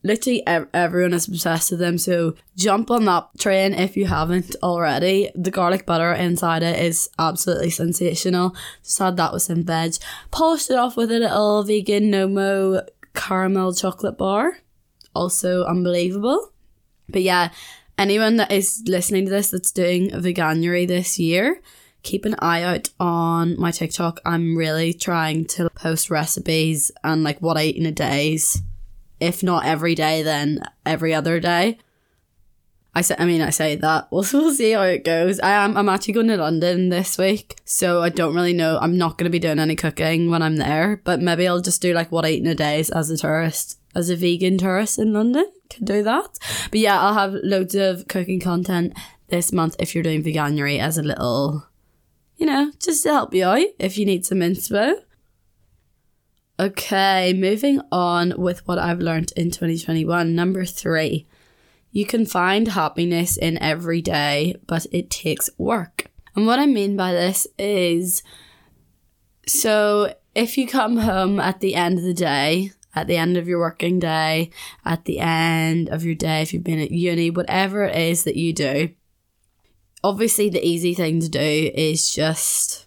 literally 0.03 0.47
ev- 0.47 0.69
everyone 0.73 1.13
is 1.13 1.29
obsessed 1.29 1.71
with 1.71 1.81
them. 1.81 1.99
So 1.99 2.35
jump 2.57 2.91
on 2.91 3.05
that 3.05 3.29
train 3.39 3.75
if 3.75 3.97
you 3.97 4.07
haven't 4.07 4.57
already. 4.63 5.31
The 5.35 5.51
garlic 5.51 5.87
butter 5.87 6.13
inside 6.13 6.63
it 6.63 6.79
is 6.83 7.11
absolutely 7.19 7.71
sensational. 7.71 8.55
Just 8.83 8.99
had 8.99 9.17
that 9.17 9.33
with 9.33 9.43
some 9.43 9.65
veg. 9.65 9.95
Polished 10.31 10.71
it 10.71 10.79
off 10.79 10.97
with 10.97 11.11
a 11.11 11.19
little 11.19 11.63
vegan 11.63 12.11
Nomo 12.11 12.87
caramel 13.15 13.75
chocolate 13.75 14.19
bar. 14.19 14.59
Also 15.15 15.65
unbelievable. 15.65 16.53
But 17.09 17.23
yeah, 17.23 17.51
anyone 17.99 18.37
that 18.37 18.53
is 18.53 18.83
listening 18.87 19.25
to 19.27 19.31
this 19.31 19.51
that's 19.51 19.73
doing 19.73 20.11
veganuary 20.11 20.87
this 20.87 21.19
year, 21.19 21.61
keep 22.03 22.25
an 22.25 22.37
eye 22.39 22.63
out 22.63 22.89
on 23.01 23.59
my 23.61 23.73
TikTok. 23.73 24.21
I'm 24.25 24.57
really 24.57 24.95
trying 24.95 25.45
to 25.47 25.69
post 25.71 26.09
recipes 26.09 26.93
and 27.03 27.25
like 27.25 27.41
what 27.41 27.57
I 27.57 27.65
eat 27.65 27.77
in 27.77 27.87
a 27.87 27.93
day's 27.93 28.63
if 29.21 29.43
not 29.43 29.65
every 29.65 29.95
day, 29.95 30.23
then 30.23 30.61
every 30.85 31.15
other 31.15 31.39
day. 31.41 31.79
I 32.93 33.03
say, 33.03 33.15
I 33.19 33.25
mean, 33.25 33.41
I 33.41 33.51
say 33.51 33.77
that. 33.77 34.09
We'll, 34.11 34.27
we'll 34.33 34.55
see 34.55 34.73
how 34.73 34.83
it 34.83 35.05
goes. 35.05 35.39
I 35.41 35.51
am. 35.51 35.77
I'm 35.77 35.89
actually 35.89 36.15
going 36.15 36.27
to 36.29 36.37
London 36.37 36.89
this 36.89 37.17
week, 37.19 37.57
so 37.65 38.03
I 38.03 38.09
don't 38.09 38.35
really 38.35 38.53
know. 38.53 38.79
I'm 38.81 38.99
not 38.99 39.17
going 39.17 39.25
to 39.25 39.31
be 39.31 39.39
doing 39.39 39.59
any 39.59 39.77
cooking 39.77 40.31
when 40.31 40.43
I'm 40.43 40.57
there, 40.57 41.01
but 41.05 41.21
maybe 41.21 41.47
I'll 41.47 41.61
just 41.61 41.83
do 41.83 41.95
like 41.95 42.11
what 42.11 42.25
I 42.25 42.31
eat 42.31 42.43
in 42.43 42.49
a 42.49 42.55
day 42.55 42.81
as 42.81 43.11
a 43.11 43.17
tourist, 43.17 43.79
as 43.95 44.11
a 44.11 44.17
vegan 44.17 44.59
tourist 44.59 44.99
in 44.99 45.13
London. 45.13 45.47
Can 45.69 45.85
do 45.85 46.03
that. 46.03 46.39
But 46.71 46.81
yeah, 46.81 47.01
I'll 47.01 47.15
have 47.15 47.35
loads 47.45 47.77
of 47.77 48.09
cooking 48.09 48.41
content 48.41 48.95
this 49.29 49.53
month 49.53 49.77
if 49.79 49.95
you're 49.95 50.03
doing 50.03 50.25
veganuary 50.25 50.81
as 50.81 50.99
a 50.99 51.03
little, 51.03 51.67
you 52.37 52.47
know, 52.47 52.73
just 52.81 53.05
to 53.05 53.11
help 53.11 53.33
you 53.33 53.45
out 53.45 53.67
if 53.79 53.97
you 53.97 54.05
need 54.05 54.27
some 54.27 54.39
inspo. 54.39 54.95
Okay, 56.61 57.33
moving 57.33 57.81
on 57.91 58.35
with 58.37 58.69
what 58.69 58.79
I've 58.79 58.99
learned 58.99 59.33
in 59.35 59.51
2021. 59.51 60.35
Number 60.35 60.67
three, 60.67 61.27
you 61.91 62.05
can 62.05 62.27
find 62.27 62.69
happiness 62.69 63.39
in 63.39 63.57
every 63.63 64.03
day, 64.03 64.57
but 64.67 64.85
it 64.93 65.09
takes 65.09 65.49
work. 65.57 66.09
And 66.37 66.47
what 66.47 66.59
I 66.59 66.67
mean 66.67 66.99
by 66.99 67.15
this 67.15 67.47
is 67.59 68.23
so 69.47 70.15
if 70.35 70.59
you 70.59 70.69
come 70.69 70.99
home 70.99 71.41
at 71.41 71.61
the 71.61 71.75
end 71.77 71.97
of 71.97 72.05
the 72.05 72.13
day, 72.13 72.73
at 72.95 73.07
the 73.07 73.17
end 73.17 73.39
of 73.39 73.49
your 73.49 73.59
working 73.59 73.99
day, 73.99 74.51
at 74.85 75.07
the 75.07 75.19
end 75.19 75.89
of 75.89 76.05
your 76.05 76.15
day, 76.15 76.43
if 76.43 76.53
you've 76.53 76.63
been 76.63 76.79
at 76.79 76.91
uni, 76.91 77.31
whatever 77.31 77.85
it 77.85 77.97
is 77.97 78.25
that 78.25 78.37
you 78.37 78.53
do, 78.53 78.91
obviously 80.05 80.51
the 80.51 80.63
easy 80.63 80.93
thing 80.93 81.21
to 81.21 81.29
do 81.31 81.71
is 81.75 82.11
just 82.11 82.87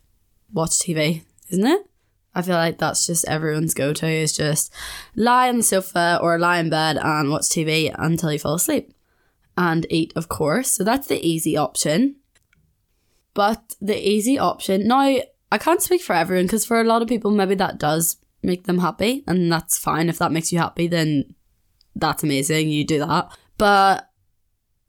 watch 0.53 0.73
TV, 0.73 1.23
isn't 1.49 1.65
it? 1.65 1.89
I 2.35 2.41
feel 2.41 2.55
like 2.55 2.79
that's 2.79 3.05
just 3.05 3.25
everyone's 3.25 3.73
go 3.73 3.93
to 3.93 4.07
is 4.07 4.35
just 4.35 4.73
lie 5.15 5.49
on 5.49 5.57
the 5.57 5.63
sofa 5.63 6.19
or 6.21 6.39
lie 6.39 6.59
in 6.59 6.69
bed 6.69 6.97
and 6.97 7.29
watch 7.29 7.43
TV 7.43 7.93
until 7.97 8.31
you 8.31 8.39
fall 8.39 8.55
asleep 8.55 8.93
and 9.55 9.85
eat, 9.89 10.13
of 10.15 10.29
course. 10.29 10.71
So 10.71 10.83
that's 10.83 11.07
the 11.07 11.25
easy 11.25 11.55
option. 11.55 12.15
But 13.33 13.75
the 13.81 13.97
easy 13.97 14.37
option, 14.39 14.87
now 14.87 15.17
I 15.51 15.57
can't 15.59 15.81
speak 15.81 16.01
for 16.01 16.13
everyone 16.13 16.45
because 16.45 16.65
for 16.65 16.81
a 16.81 16.85
lot 16.85 17.01
of 17.01 17.07
people, 17.07 17.31
maybe 17.31 17.55
that 17.55 17.77
does 17.77 18.17
make 18.41 18.65
them 18.65 18.79
happy 18.79 19.23
and 19.27 19.51
that's 19.51 19.77
fine. 19.77 20.09
If 20.09 20.19
that 20.19 20.31
makes 20.31 20.51
you 20.51 20.59
happy, 20.59 20.87
then 20.87 21.35
that's 21.95 22.23
amazing. 22.23 22.69
You 22.69 22.83
do 22.83 22.99
that. 22.99 23.35
But 23.57 24.09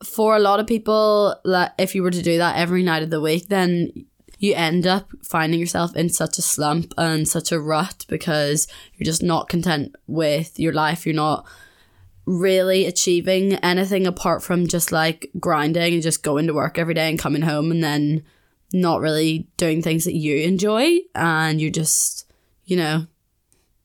for 0.03 0.37
a 0.37 0.41
lot 0.41 0.61
of 0.61 0.67
people, 0.67 1.37
that 1.45 1.75
if 1.79 1.95
you 1.95 2.03
were 2.03 2.11
to 2.11 2.23
do 2.23 2.39
that 2.39 2.57
every 2.57 2.83
night 2.83 3.03
of 3.03 3.11
the 3.11 3.21
week, 3.21 3.49
then 3.49 4.07
you 4.45 4.55
end 4.55 4.87
up 4.87 5.11
finding 5.23 5.59
yourself 5.59 5.97
in 5.97 6.11
such 6.11 6.37
a 6.37 6.43
slump 6.43 6.93
and 6.99 7.27
such 7.27 7.51
a 7.51 7.59
rut 7.59 8.05
because 8.09 8.69
you're 8.95 9.07
just 9.07 9.23
not 9.23 9.49
content 9.49 9.97
with 10.07 10.61
your 10.61 10.73
life. 10.73 11.07
You're 11.07 11.15
not 11.15 11.47
really 12.27 12.85
achieving 12.85 13.55
anything 13.57 14.07
apart 14.07 14.43
from 14.43 14.67
just 14.67 14.93
like 14.93 15.31
grinding 15.41 15.95
and 15.95 16.03
just 16.03 16.23
going 16.23 16.47
to 16.47 16.53
work 16.53 16.79
every 16.79 16.93
day 16.93 17.09
and 17.09 17.19
coming 17.19 17.41
home 17.41 17.71
and 17.71 17.83
then 17.83 18.23
not 18.71 19.01
really 19.01 19.49
doing 19.57 19.81
things 19.81 20.05
that 20.05 20.15
you 20.15 20.37
enjoy 20.37 20.99
and 21.15 21.59
you're 21.59 21.71
just, 21.71 22.31
you 22.67 22.77
know, 22.77 23.07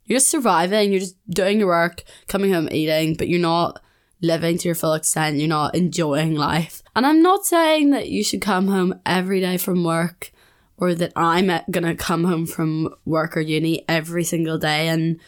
you're 0.04 0.18
just 0.20 0.30
surviving, 0.30 0.92
you're 0.92 1.00
just 1.00 1.16
doing 1.30 1.60
your 1.60 1.68
work, 1.68 2.04
coming 2.28 2.52
home 2.52 2.68
eating, 2.70 3.14
but 3.14 3.30
you're 3.30 3.40
not 3.40 3.82
living 4.22 4.58
to 4.58 4.68
your 4.68 4.76
full 4.76 4.94
extent, 4.94 5.38
you're 5.38 5.48
not 5.48 5.74
enjoying 5.74 6.36
life. 6.36 6.84
And 6.98 7.06
I'm 7.06 7.22
not 7.22 7.46
saying 7.46 7.92
that 7.92 8.10
you 8.10 8.26
should 8.26 8.42
come 8.42 8.68
home 8.68 9.00
every 9.06 9.40
day 9.40 9.58
from 9.58 9.86
work 9.86 10.34
or 10.80 10.96
that 10.96 11.12
I'm 11.16 11.52
gonna 11.70 11.96
come 11.96 12.24
home 12.24 12.46
from 12.46 12.94
work 13.06 13.36
or 13.36 13.42
uni 13.42 13.86
every 13.88 14.24
single 14.24 14.58
day 14.58 14.88
and 14.88 15.20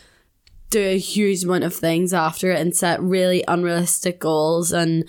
do 0.70 0.82
a 0.82 0.98
huge 0.98 1.44
amount 1.44 1.66
of 1.66 1.76
things 1.76 2.14
after 2.14 2.52
it 2.52 2.60
and 2.60 2.76
set 2.76 3.02
really 3.02 3.44
unrealistic 3.48 4.20
goals 4.20 4.72
and 4.72 5.08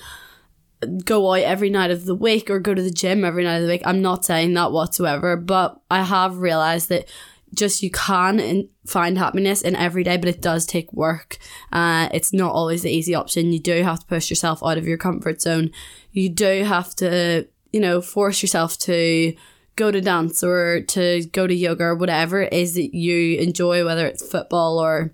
go 1.05 1.33
out 1.33 1.41
every 1.41 1.71
night 1.71 1.93
of 1.93 2.05
the 2.05 2.15
week 2.15 2.51
or 2.51 2.59
go 2.59 2.75
to 2.75 2.83
the 2.83 2.91
gym 2.91 3.25
every 3.25 3.45
night 3.45 3.59
of 3.59 3.63
the 3.63 3.69
week. 3.69 3.83
I'm 3.85 4.03
not 4.03 4.25
saying 4.25 4.55
that 4.55 4.73
whatsoever, 4.73 5.37
but 5.37 5.81
I 5.89 6.03
have 6.03 6.39
realized 6.39 6.89
that 6.89 7.09
just 7.55 7.83
you 7.83 7.91
can 7.91 8.69
find 8.87 9.17
happiness 9.17 9.63
in 9.63 9.77
every 9.77 10.03
day, 10.03 10.17
but 10.17 10.29
it 10.29 10.41
does 10.41 10.67
take 10.67 10.93
work. 10.93 11.39
Uh, 11.71 12.09
it's 12.13 12.33
not 12.33 12.53
always 12.53 12.83
the 12.83 12.91
easy 12.91 13.15
option. 13.15 13.53
You 13.53 13.61
do 13.61 13.83
have 13.83 14.01
to 14.01 14.07
push 14.07 14.31
yourself 14.31 14.63
out 14.65 14.79
of 14.79 14.89
your 14.89 14.99
comfort 14.99 15.41
zone. 15.41 15.71
You 16.11 16.31
do 16.31 16.65
have 16.65 16.97
to, 16.97 17.47
you 17.73 17.81
know, 17.81 18.01
force 18.01 18.43
yourself 18.43 18.79
to 18.81 19.35
go 19.77 19.91
to 19.91 20.01
dance 20.01 20.43
or 20.43 20.83
to 20.89 21.25
go 21.33 21.47
to 21.47 21.55
yoga 21.55 21.85
or 21.85 21.95
whatever 21.95 22.43
it 22.43 22.53
is 22.53 22.75
that 22.75 22.95
you 22.95 23.39
enjoy, 23.39 23.85
whether 23.85 24.07
it's 24.07 24.27
football 24.27 24.79
or 24.79 25.13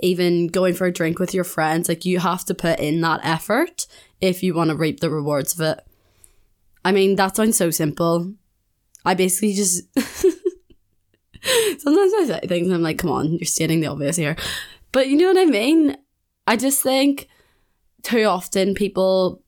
even 0.00 0.48
going 0.48 0.74
for 0.74 0.86
a 0.86 0.92
drink 0.92 1.18
with 1.18 1.34
your 1.34 1.44
friends, 1.44 1.88
like 1.88 2.04
you 2.04 2.18
have 2.20 2.44
to 2.44 2.54
put 2.54 2.78
in 2.78 3.00
that 3.00 3.20
effort 3.22 3.86
if 4.20 4.42
you 4.42 4.54
want 4.54 4.70
to 4.70 4.76
reap 4.76 5.00
the 5.00 5.10
rewards 5.10 5.54
of 5.54 5.60
it. 5.60 5.84
I 6.84 6.92
mean, 6.92 7.16
that 7.16 7.36
sounds 7.36 7.56
so 7.56 7.70
simple. 7.70 8.34
I 9.04 9.14
basically 9.14 9.54
just 9.54 9.82
sometimes 11.78 12.12
I 12.14 12.24
say 12.26 12.40
things 12.46 12.70
I'm 12.70 12.82
like, 12.82 12.98
come 12.98 13.10
on, 13.10 13.32
you're 13.32 13.44
stating 13.44 13.80
the 13.80 13.88
obvious 13.88 14.16
here. 14.16 14.36
But 14.92 15.08
you 15.08 15.16
know 15.16 15.28
what 15.28 15.38
I 15.38 15.46
mean? 15.46 15.96
I 16.46 16.56
just 16.56 16.82
think 16.82 17.28
too 18.02 18.24
often 18.24 18.74
people 18.74 19.42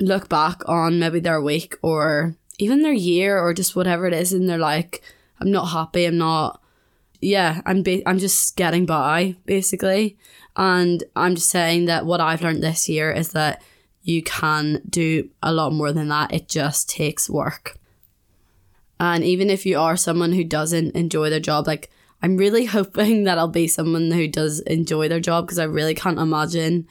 look 0.00 0.28
back 0.28 0.62
on 0.68 0.98
maybe 0.98 1.20
their 1.20 1.40
week 1.40 1.76
or 1.82 2.36
even 2.58 2.82
their 2.82 2.92
year 2.92 3.38
or 3.38 3.54
just 3.54 3.74
whatever 3.76 4.06
it 4.06 4.14
is 4.14 4.32
and 4.32 4.48
they're 4.48 4.58
like 4.58 5.02
i'm 5.40 5.50
not 5.50 5.66
happy 5.66 6.04
i'm 6.04 6.18
not 6.18 6.62
yeah 7.20 7.60
i'm 7.66 7.82
i'm 8.06 8.18
just 8.18 8.56
getting 8.56 8.86
by 8.86 9.34
basically 9.46 10.16
and 10.56 11.04
i'm 11.16 11.34
just 11.34 11.50
saying 11.50 11.86
that 11.86 12.06
what 12.06 12.20
i've 12.20 12.42
learned 12.42 12.62
this 12.62 12.88
year 12.88 13.10
is 13.10 13.32
that 13.32 13.62
you 14.02 14.22
can 14.22 14.82
do 14.88 15.30
a 15.42 15.52
lot 15.52 15.72
more 15.72 15.92
than 15.92 16.08
that. 16.08 16.32
It 16.32 16.48
just 16.48 16.90
takes 16.90 17.30
work. 17.30 17.76
And 18.98 19.24
even 19.24 19.50
if 19.50 19.64
you 19.64 19.78
are 19.78 19.96
someone 19.96 20.32
who 20.32 20.44
doesn't 20.44 20.94
enjoy 20.94 21.30
their 21.30 21.40
job, 21.40 21.66
like 21.66 21.90
I'm 22.22 22.36
really 22.36 22.64
hoping 22.76 23.24
that 23.24 23.38
I'll 23.38 23.48
be 23.48 23.68
someone 23.68 24.10
who 24.10 24.28
does 24.28 24.60
enjoy 24.60 25.08
their 25.08 25.20
job 25.20 25.46
because 25.46 25.58
I 25.58 25.64
really 25.64 25.94
can't 25.94 26.18
imagine 26.18 26.86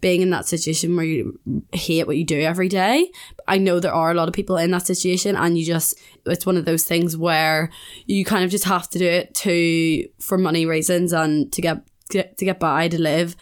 being 0.00 0.22
in 0.22 0.30
that 0.30 0.46
situation 0.46 0.96
where 0.96 1.04
you 1.04 1.38
hate 1.72 2.06
what 2.06 2.16
you 2.16 2.24
do 2.24 2.40
every 2.40 2.68
day. 2.68 3.10
I 3.46 3.58
know 3.58 3.80
there 3.80 3.92
are 3.92 4.10
a 4.10 4.14
lot 4.14 4.28
of 4.28 4.34
people 4.34 4.56
in 4.56 4.70
that 4.70 4.86
situation 4.86 5.36
and 5.36 5.58
you 5.58 5.64
just 5.64 5.98
it's 6.26 6.46
one 6.46 6.56
of 6.56 6.64
those 6.64 6.84
things 6.84 7.16
where 7.16 7.70
you 8.06 8.24
kind 8.24 8.44
of 8.44 8.50
just 8.50 8.64
have 8.64 8.88
to 8.90 8.98
do 8.98 9.06
it 9.06 9.34
to 9.34 10.08
for 10.18 10.38
money 10.38 10.66
reasons 10.66 11.12
and 11.12 11.52
to 11.52 11.62
get, 11.62 11.86
to 12.10 12.44
get 12.44 12.58
by 12.58 12.88
to 12.88 13.00
live. 13.00 13.36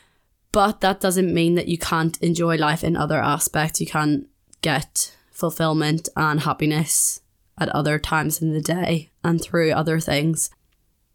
But 0.52 0.80
that 0.80 1.00
doesn't 1.00 1.32
mean 1.32 1.54
that 1.54 1.68
you 1.68 1.78
can't 1.78 2.20
enjoy 2.22 2.56
life 2.56 2.82
in 2.82 2.96
other 2.96 3.22
aspects. 3.22 3.80
You 3.80 3.86
can't 3.86 4.26
get 4.62 5.14
fulfillment 5.30 6.08
and 6.16 6.40
happiness 6.40 7.20
at 7.58 7.68
other 7.70 7.98
times 7.98 8.40
in 8.40 8.52
the 8.52 8.60
day 8.60 9.10
and 9.22 9.40
through 9.40 9.72
other 9.72 10.00
things. 10.00 10.50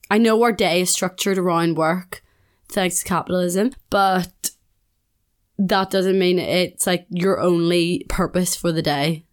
I 0.09 0.17
know 0.17 0.41
our 0.43 0.51
day 0.51 0.81
is 0.81 0.91
structured 0.91 1.37
around 1.37 1.77
work 1.77 2.21
thanks 2.69 2.99
to 2.99 3.05
capitalism, 3.05 3.71
but 3.89 4.51
that 5.67 5.89
doesn't 5.89 6.19
mean 6.19 6.39
it's 6.39 6.85
like 6.85 7.05
your 7.09 7.39
only 7.39 8.05
purpose 8.09 8.55
for 8.55 8.71
the 8.71 8.81
day. 8.81 9.25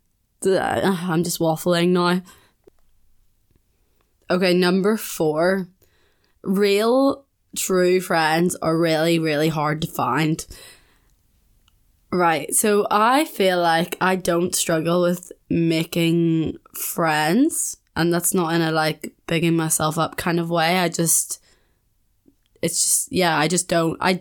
Uh, 0.45 0.97
I'm 1.03 1.25
just 1.25 1.41
waffling 1.41 1.89
now. 1.89 2.23
Okay, 4.31 4.55
number 4.55 4.97
four. 4.97 5.69
Real, 6.43 7.25
true 7.57 8.01
friends 8.01 8.55
are 8.57 8.79
really, 8.79 9.19
really 9.19 9.49
hard 9.49 9.83
to 9.83 9.89
find. 9.89 10.47
Right, 12.13 12.55
so 12.55 12.87
I 12.91 13.25
feel 13.25 13.61
like 13.61 13.97
I 14.01 14.17
don't 14.17 14.55
struggle 14.55 15.03
with 15.03 15.33
making 15.49 16.57
friends, 16.75 17.77
and 17.97 18.13
that's 18.13 18.33
not 18.33 18.55
in 18.55 18.63
a 18.63 18.71
like 18.71 19.13
bigging 19.27 19.57
myself 19.57 19.99
up 19.99 20.17
kind 20.17 20.39
of 20.39 20.49
way. 20.49 20.79
I 20.79 20.89
just, 20.89 21.40
it's 22.63 22.83
just, 22.83 23.13
yeah, 23.13 23.39
I 23.39 23.49
just 23.49 23.69
don't. 23.69 23.97
I, 24.01 24.21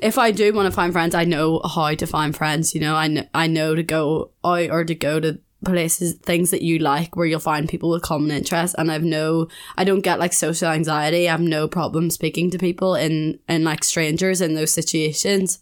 if 0.00 0.18
I 0.18 0.30
do 0.30 0.52
want 0.52 0.66
to 0.66 0.74
find 0.74 0.92
friends, 0.92 1.14
I 1.14 1.24
know 1.24 1.60
how 1.64 1.94
to 1.94 2.06
find 2.06 2.34
friends. 2.34 2.74
You 2.74 2.80
know, 2.80 2.94
I 2.94 3.28
I 3.34 3.46
know 3.46 3.74
to 3.74 3.82
go 3.82 4.30
out 4.44 4.70
or 4.70 4.84
to 4.84 4.94
go 4.94 5.20
to 5.20 5.38
places, 5.64 6.14
things 6.14 6.50
that 6.50 6.62
you 6.62 6.78
like 6.78 7.16
where 7.16 7.26
you'll 7.26 7.40
find 7.40 7.68
people 7.68 7.90
with 7.90 8.02
common 8.02 8.30
interests. 8.30 8.74
And 8.78 8.92
I've 8.92 9.02
no, 9.02 9.48
I 9.76 9.84
don't 9.84 10.00
get 10.00 10.18
like 10.18 10.32
social 10.32 10.68
anxiety. 10.68 11.28
I 11.28 11.32
have 11.32 11.40
no 11.40 11.66
problem 11.66 12.10
speaking 12.10 12.50
to 12.50 12.58
people 12.58 12.94
in, 12.94 13.38
in 13.48 13.64
like 13.64 13.82
strangers 13.82 14.40
in 14.40 14.54
those 14.54 14.72
situations. 14.72 15.60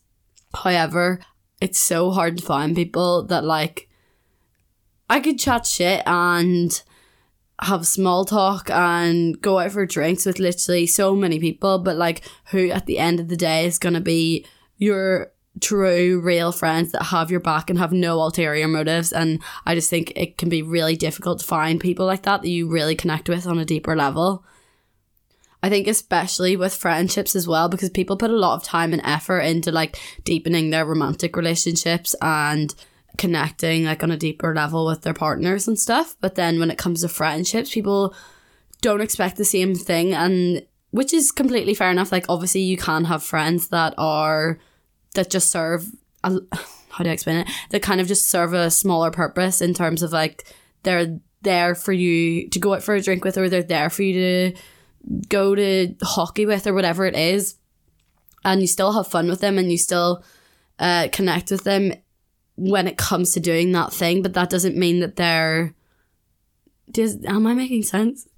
However, 0.54 1.20
it's 1.60 1.78
so 1.78 2.10
hard 2.10 2.38
to 2.38 2.44
find 2.44 2.74
people 2.74 3.24
that 3.26 3.44
like, 3.44 3.88
I 5.08 5.20
could 5.20 5.38
chat 5.38 5.66
shit 5.66 6.02
and 6.06 6.82
have 7.62 7.86
small 7.86 8.24
talk 8.24 8.70
and 8.70 9.40
go 9.40 9.58
out 9.58 9.72
for 9.72 9.86
drinks 9.86 10.26
with 10.26 10.38
literally 10.38 10.86
so 10.86 11.14
many 11.14 11.38
people, 11.38 11.78
but 11.78 11.96
like 11.96 12.22
who 12.46 12.70
at 12.70 12.86
the 12.86 12.98
end 12.98 13.20
of 13.20 13.28
the 13.28 13.36
day 13.36 13.66
is 13.66 13.78
going 13.78 13.94
to 13.94 14.00
be 14.00 14.44
your 14.78 15.32
true, 15.60 16.20
real 16.20 16.50
friends 16.50 16.92
that 16.92 17.04
have 17.04 17.30
your 17.30 17.40
back 17.40 17.70
and 17.70 17.78
have 17.78 17.92
no 17.92 18.20
ulterior 18.20 18.66
motives. 18.66 19.12
And 19.12 19.40
I 19.66 19.74
just 19.74 19.90
think 19.90 20.12
it 20.16 20.38
can 20.38 20.48
be 20.48 20.62
really 20.62 20.96
difficult 20.96 21.40
to 21.40 21.46
find 21.46 21.80
people 21.80 22.06
like 22.06 22.22
that 22.22 22.42
that 22.42 22.48
you 22.48 22.68
really 22.68 22.96
connect 22.96 23.28
with 23.28 23.46
on 23.46 23.58
a 23.58 23.64
deeper 23.64 23.94
level. 23.94 24.44
I 25.62 25.68
think 25.68 25.86
especially 25.86 26.56
with 26.56 26.74
friendships 26.74 27.36
as 27.36 27.46
well, 27.46 27.68
because 27.68 27.90
people 27.90 28.16
put 28.16 28.30
a 28.30 28.36
lot 28.36 28.56
of 28.56 28.64
time 28.64 28.92
and 28.92 29.02
effort 29.04 29.40
into 29.40 29.70
like 29.70 29.96
deepening 30.24 30.70
their 30.70 30.84
romantic 30.84 31.36
relationships 31.36 32.16
and 32.20 32.74
connecting 33.18 33.84
like 33.84 34.02
on 34.02 34.10
a 34.10 34.16
deeper 34.16 34.54
level 34.54 34.86
with 34.86 35.02
their 35.02 35.14
partners 35.14 35.68
and 35.68 35.78
stuff. 35.78 36.16
But 36.20 36.34
then 36.34 36.58
when 36.58 36.70
it 36.70 36.78
comes 36.78 37.02
to 37.02 37.08
friendships, 37.08 37.72
people 37.72 38.14
don't 38.80 39.00
expect 39.00 39.36
the 39.36 39.44
same 39.44 39.74
thing 39.74 40.12
and 40.12 40.66
which 40.90 41.12
is 41.14 41.32
completely 41.32 41.74
fair 41.74 41.90
enough. 41.90 42.12
Like 42.12 42.26
obviously 42.28 42.62
you 42.62 42.76
can 42.76 43.04
have 43.04 43.22
friends 43.22 43.68
that 43.68 43.94
are 43.98 44.58
that 45.14 45.30
just 45.30 45.50
serve 45.50 45.90
a, 46.24 46.38
how 46.90 47.04
do 47.04 47.10
I 47.10 47.12
explain 47.12 47.38
it? 47.38 47.48
That 47.70 47.82
kind 47.82 48.00
of 48.00 48.06
just 48.06 48.26
serve 48.26 48.52
a 48.54 48.70
smaller 48.70 49.10
purpose 49.10 49.60
in 49.60 49.74
terms 49.74 50.02
of 50.02 50.12
like 50.12 50.46
they're 50.82 51.18
there 51.42 51.74
for 51.74 51.92
you 51.92 52.48
to 52.50 52.58
go 52.58 52.74
out 52.74 52.82
for 52.82 52.94
a 52.94 53.00
drink 53.00 53.24
with 53.24 53.36
or 53.36 53.48
they're 53.48 53.62
there 53.62 53.90
for 53.90 54.02
you 54.02 54.12
to 54.52 54.60
go 55.28 55.54
to 55.54 55.94
hockey 56.02 56.46
with 56.46 56.66
or 56.66 56.74
whatever 56.74 57.06
it 57.06 57.16
is. 57.16 57.56
And 58.44 58.60
you 58.60 58.66
still 58.66 58.92
have 58.92 59.06
fun 59.06 59.28
with 59.28 59.40
them 59.40 59.58
and 59.58 59.70
you 59.70 59.78
still 59.78 60.24
uh, 60.78 61.08
connect 61.12 61.50
with 61.50 61.64
them 61.64 61.92
when 62.56 62.86
it 62.86 62.96
comes 62.96 63.32
to 63.32 63.40
doing 63.40 63.72
that 63.72 63.92
thing, 63.92 64.22
but 64.22 64.34
that 64.34 64.50
doesn't 64.50 64.76
mean 64.76 65.00
that 65.00 65.16
they're. 65.16 65.74
Does 66.90 67.24
am 67.24 67.46
I 67.46 67.54
making 67.54 67.84
sense? 67.84 68.28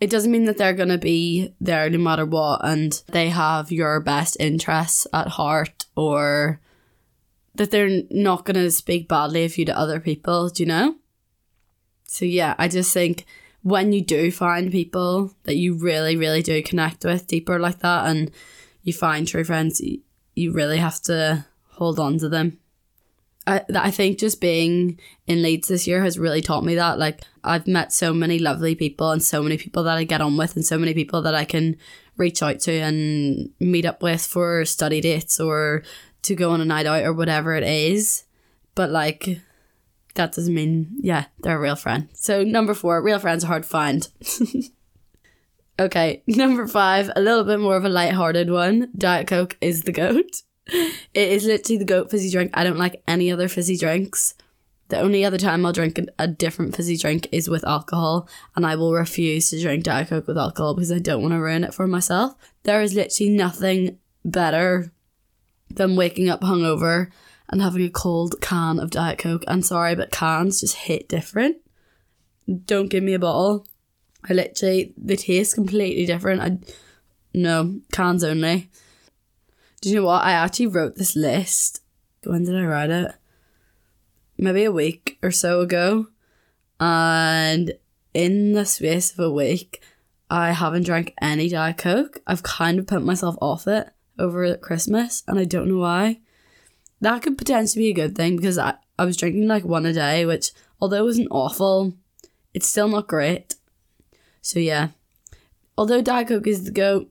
It 0.00 0.10
doesn't 0.10 0.30
mean 0.30 0.44
that 0.44 0.58
they're 0.58 0.74
gonna 0.74 0.98
be 0.98 1.54
there 1.60 1.90
no 1.90 1.98
matter 1.98 2.24
what, 2.24 2.60
and 2.62 3.02
they 3.08 3.30
have 3.30 3.72
your 3.72 4.00
best 4.00 4.36
interests 4.38 5.06
at 5.12 5.28
heart, 5.28 5.86
or 5.96 6.60
that 7.56 7.72
they're 7.72 8.02
not 8.10 8.44
gonna 8.44 8.70
speak 8.70 9.08
badly 9.08 9.44
of 9.44 9.58
you 9.58 9.64
to 9.64 9.76
other 9.76 9.98
people. 9.98 10.48
Do 10.48 10.62
you 10.62 10.68
know? 10.68 10.96
So 12.04 12.24
yeah, 12.24 12.54
I 12.58 12.68
just 12.68 12.94
think 12.94 13.26
when 13.62 13.92
you 13.92 14.00
do 14.00 14.30
find 14.30 14.70
people 14.70 15.34
that 15.42 15.56
you 15.56 15.74
really, 15.74 16.16
really 16.16 16.42
do 16.42 16.62
connect 16.62 17.04
with 17.04 17.26
deeper 17.26 17.58
like 17.58 17.80
that, 17.80 18.06
and 18.06 18.30
you 18.82 18.92
find 18.92 19.26
true 19.26 19.44
friends, 19.44 19.82
you 20.34 20.52
really 20.52 20.78
have 20.78 21.02
to 21.02 21.44
hold 21.72 21.98
on 21.98 22.18
to 22.18 22.28
them. 22.28 22.58
I, 23.48 23.64
I 23.74 23.90
think 23.90 24.18
just 24.18 24.42
being 24.42 25.00
in 25.26 25.42
Leeds 25.42 25.68
this 25.68 25.86
year 25.86 26.02
has 26.02 26.18
really 26.18 26.42
taught 26.42 26.64
me 26.64 26.74
that. 26.74 26.98
Like, 26.98 27.22
I've 27.42 27.66
met 27.66 27.94
so 27.94 28.12
many 28.12 28.38
lovely 28.38 28.74
people 28.74 29.10
and 29.10 29.22
so 29.22 29.42
many 29.42 29.56
people 29.56 29.84
that 29.84 29.96
I 29.96 30.04
get 30.04 30.20
on 30.20 30.36
with, 30.36 30.54
and 30.54 30.64
so 30.64 30.76
many 30.76 30.92
people 30.92 31.22
that 31.22 31.34
I 31.34 31.46
can 31.46 31.76
reach 32.18 32.42
out 32.42 32.60
to 32.60 32.72
and 32.72 33.50
meet 33.58 33.86
up 33.86 34.02
with 34.02 34.20
for 34.20 34.66
study 34.66 35.00
dates 35.00 35.40
or 35.40 35.82
to 36.22 36.34
go 36.34 36.50
on 36.50 36.60
a 36.60 36.64
night 36.66 36.84
out 36.84 37.04
or 37.04 37.14
whatever 37.14 37.54
it 37.54 37.64
is. 37.64 38.24
But, 38.74 38.90
like, 38.90 39.40
that 40.14 40.32
doesn't 40.32 40.54
mean, 40.54 40.98
yeah, 41.00 41.24
they're 41.40 41.56
a 41.56 41.60
real 41.60 41.76
friend. 41.76 42.08
So, 42.12 42.44
number 42.44 42.74
four, 42.74 43.00
real 43.00 43.18
friends 43.18 43.44
are 43.44 43.48
hard 43.48 43.62
to 43.62 43.68
find. 43.68 44.08
okay, 45.80 46.22
number 46.26 46.66
five, 46.66 47.10
a 47.16 47.20
little 47.22 47.44
bit 47.44 47.60
more 47.60 47.76
of 47.76 47.86
a 47.86 47.88
light-hearted 47.88 48.50
one. 48.50 48.90
Diet 48.94 49.26
Coke 49.26 49.56
is 49.62 49.84
the 49.84 49.92
goat. 49.92 50.42
It 50.68 51.28
is 51.28 51.44
literally 51.44 51.78
the 51.78 51.84
goat 51.84 52.10
fizzy 52.10 52.30
drink. 52.30 52.50
I 52.54 52.64
don't 52.64 52.78
like 52.78 53.02
any 53.08 53.32
other 53.32 53.48
fizzy 53.48 53.76
drinks. 53.76 54.34
The 54.88 55.00
only 55.00 55.24
other 55.24 55.38
time 55.38 55.66
I'll 55.66 55.72
drink 55.72 56.00
a 56.18 56.26
different 56.26 56.74
fizzy 56.74 56.96
drink 56.96 57.28
is 57.30 57.48
with 57.48 57.64
alcohol, 57.64 58.28
and 58.56 58.64
I 58.66 58.76
will 58.76 58.92
refuse 58.94 59.50
to 59.50 59.60
drink 59.60 59.84
Diet 59.84 60.08
Coke 60.08 60.26
with 60.26 60.38
alcohol 60.38 60.74
because 60.74 60.90
I 60.90 60.98
don't 60.98 61.20
want 61.20 61.32
to 61.32 61.40
ruin 61.40 61.64
it 61.64 61.74
for 61.74 61.86
myself. 61.86 62.34
There 62.62 62.80
is 62.80 62.94
literally 62.94 63.30
nothing 63.30 63.98
better 64.24 64.92
than 65.70 65.96
waking 65.96 66.30
up 66.30 66.40
hungover 66.40 67.10
and 67.50 67.60
having 67.60 67.84
a 67.84 67.90
cold 67.90 68.40
can 68.40 68.78
of 68.78 68.90
Diet 68.90 69.18
Coke. 69.18 69.44
I'm 69.46 69.62
sorry, 69.62 69.94
but 69.94 70.10
cans 70.10 70.60
just 70.60 70.74
hit 70.76 71.08
different. 71.08 71.56
Don't 72.64 72.88
give 72.88 73.02
me 73.02 73.14
a 73.14 73.18
bottle. 73.18 73.66
I 74.28 74.32
literally, 74.32 74.94
they 74.96 75.16
taste 75.16 75.54
completely 75.54 76.06
different. 76.06 76.40
I, 76.40 76.58
no, 77.34 77.80
cans 77.92 78.24
only. 78.24 78.70
Do 79.80 79.88
you 79.88 79.96
know 79.96 80.06
what? 80.06 80.24
I 80.24 80.32
actually 80.32 80.66
wrote 80.66 80.96
this 80.96 81.14
list. 81.14 81.82
When 82.24 82.44
did 82.44 82.56
I 82.56 82.64
write 82.64 82.90
it? 82.90 83.14
Maybe 84.36 84.64
a 84.64 84.72
week 84.72 85.18
or 85.22 85.30
so 85.30 85.60
ago. 85.60 86.08
And 86.80 87.72
in 88.14 88.52
the 88.52 88.64
space 88.64 89.12
of 89.12 89.18
a 89.20 89.30
week, 89.30 89.82
I 90.30 90.52
haven't 90.52 90.84
drank 90.84 91.14
any 91.20 91.48
Diet 91.48 91.78
Coke. 91.78 92.20
I've 92.26 92.42
kind 92.42 92.78
of 92.78 92.86
put 92.86 93.02
myself 93.02 93.36
off 93.40 93.66
it 93.66 93.88
over 94.18 94.56
Christmas, 94.56 95.22
and 95.26 95.38
I 95.38 95.44
don't 95.44 95.68
know 95.68 95.78
why. 95.78 96.20
That 97.00 97.22
could 97.22 97.38
potentially 97.38 97.84
be 97.84 97.90
a 97.90 98.06
good 98.06 98.16
thing 98.16 98.36
because 98.36 98.58
I, 98.58 98.74
I 98.98 99.04
was 99.04 99.16
drinking 99.16 99.46
like 99.46 99.64
one 99.64 99.86
a 99.86 99.92
day, 99.92 100.26
which, 100.26 100.50
although 100.80 100.98
it 100.98 101.04
wasn't 101.04 101.28
awful, 101.30 101.94
it's 102.52 102.68
still 102.68 102.88
not 102.88 103.06
great. 103.06 103.54
So, 104.42 104.58
yeah. 104.58 104.88
Although 105.76 106.02
Diet 106.02 106.28
Coke 106.28 106.46
is 106.46 106.64
the 106.64 106.72
goat, 106.72 107.10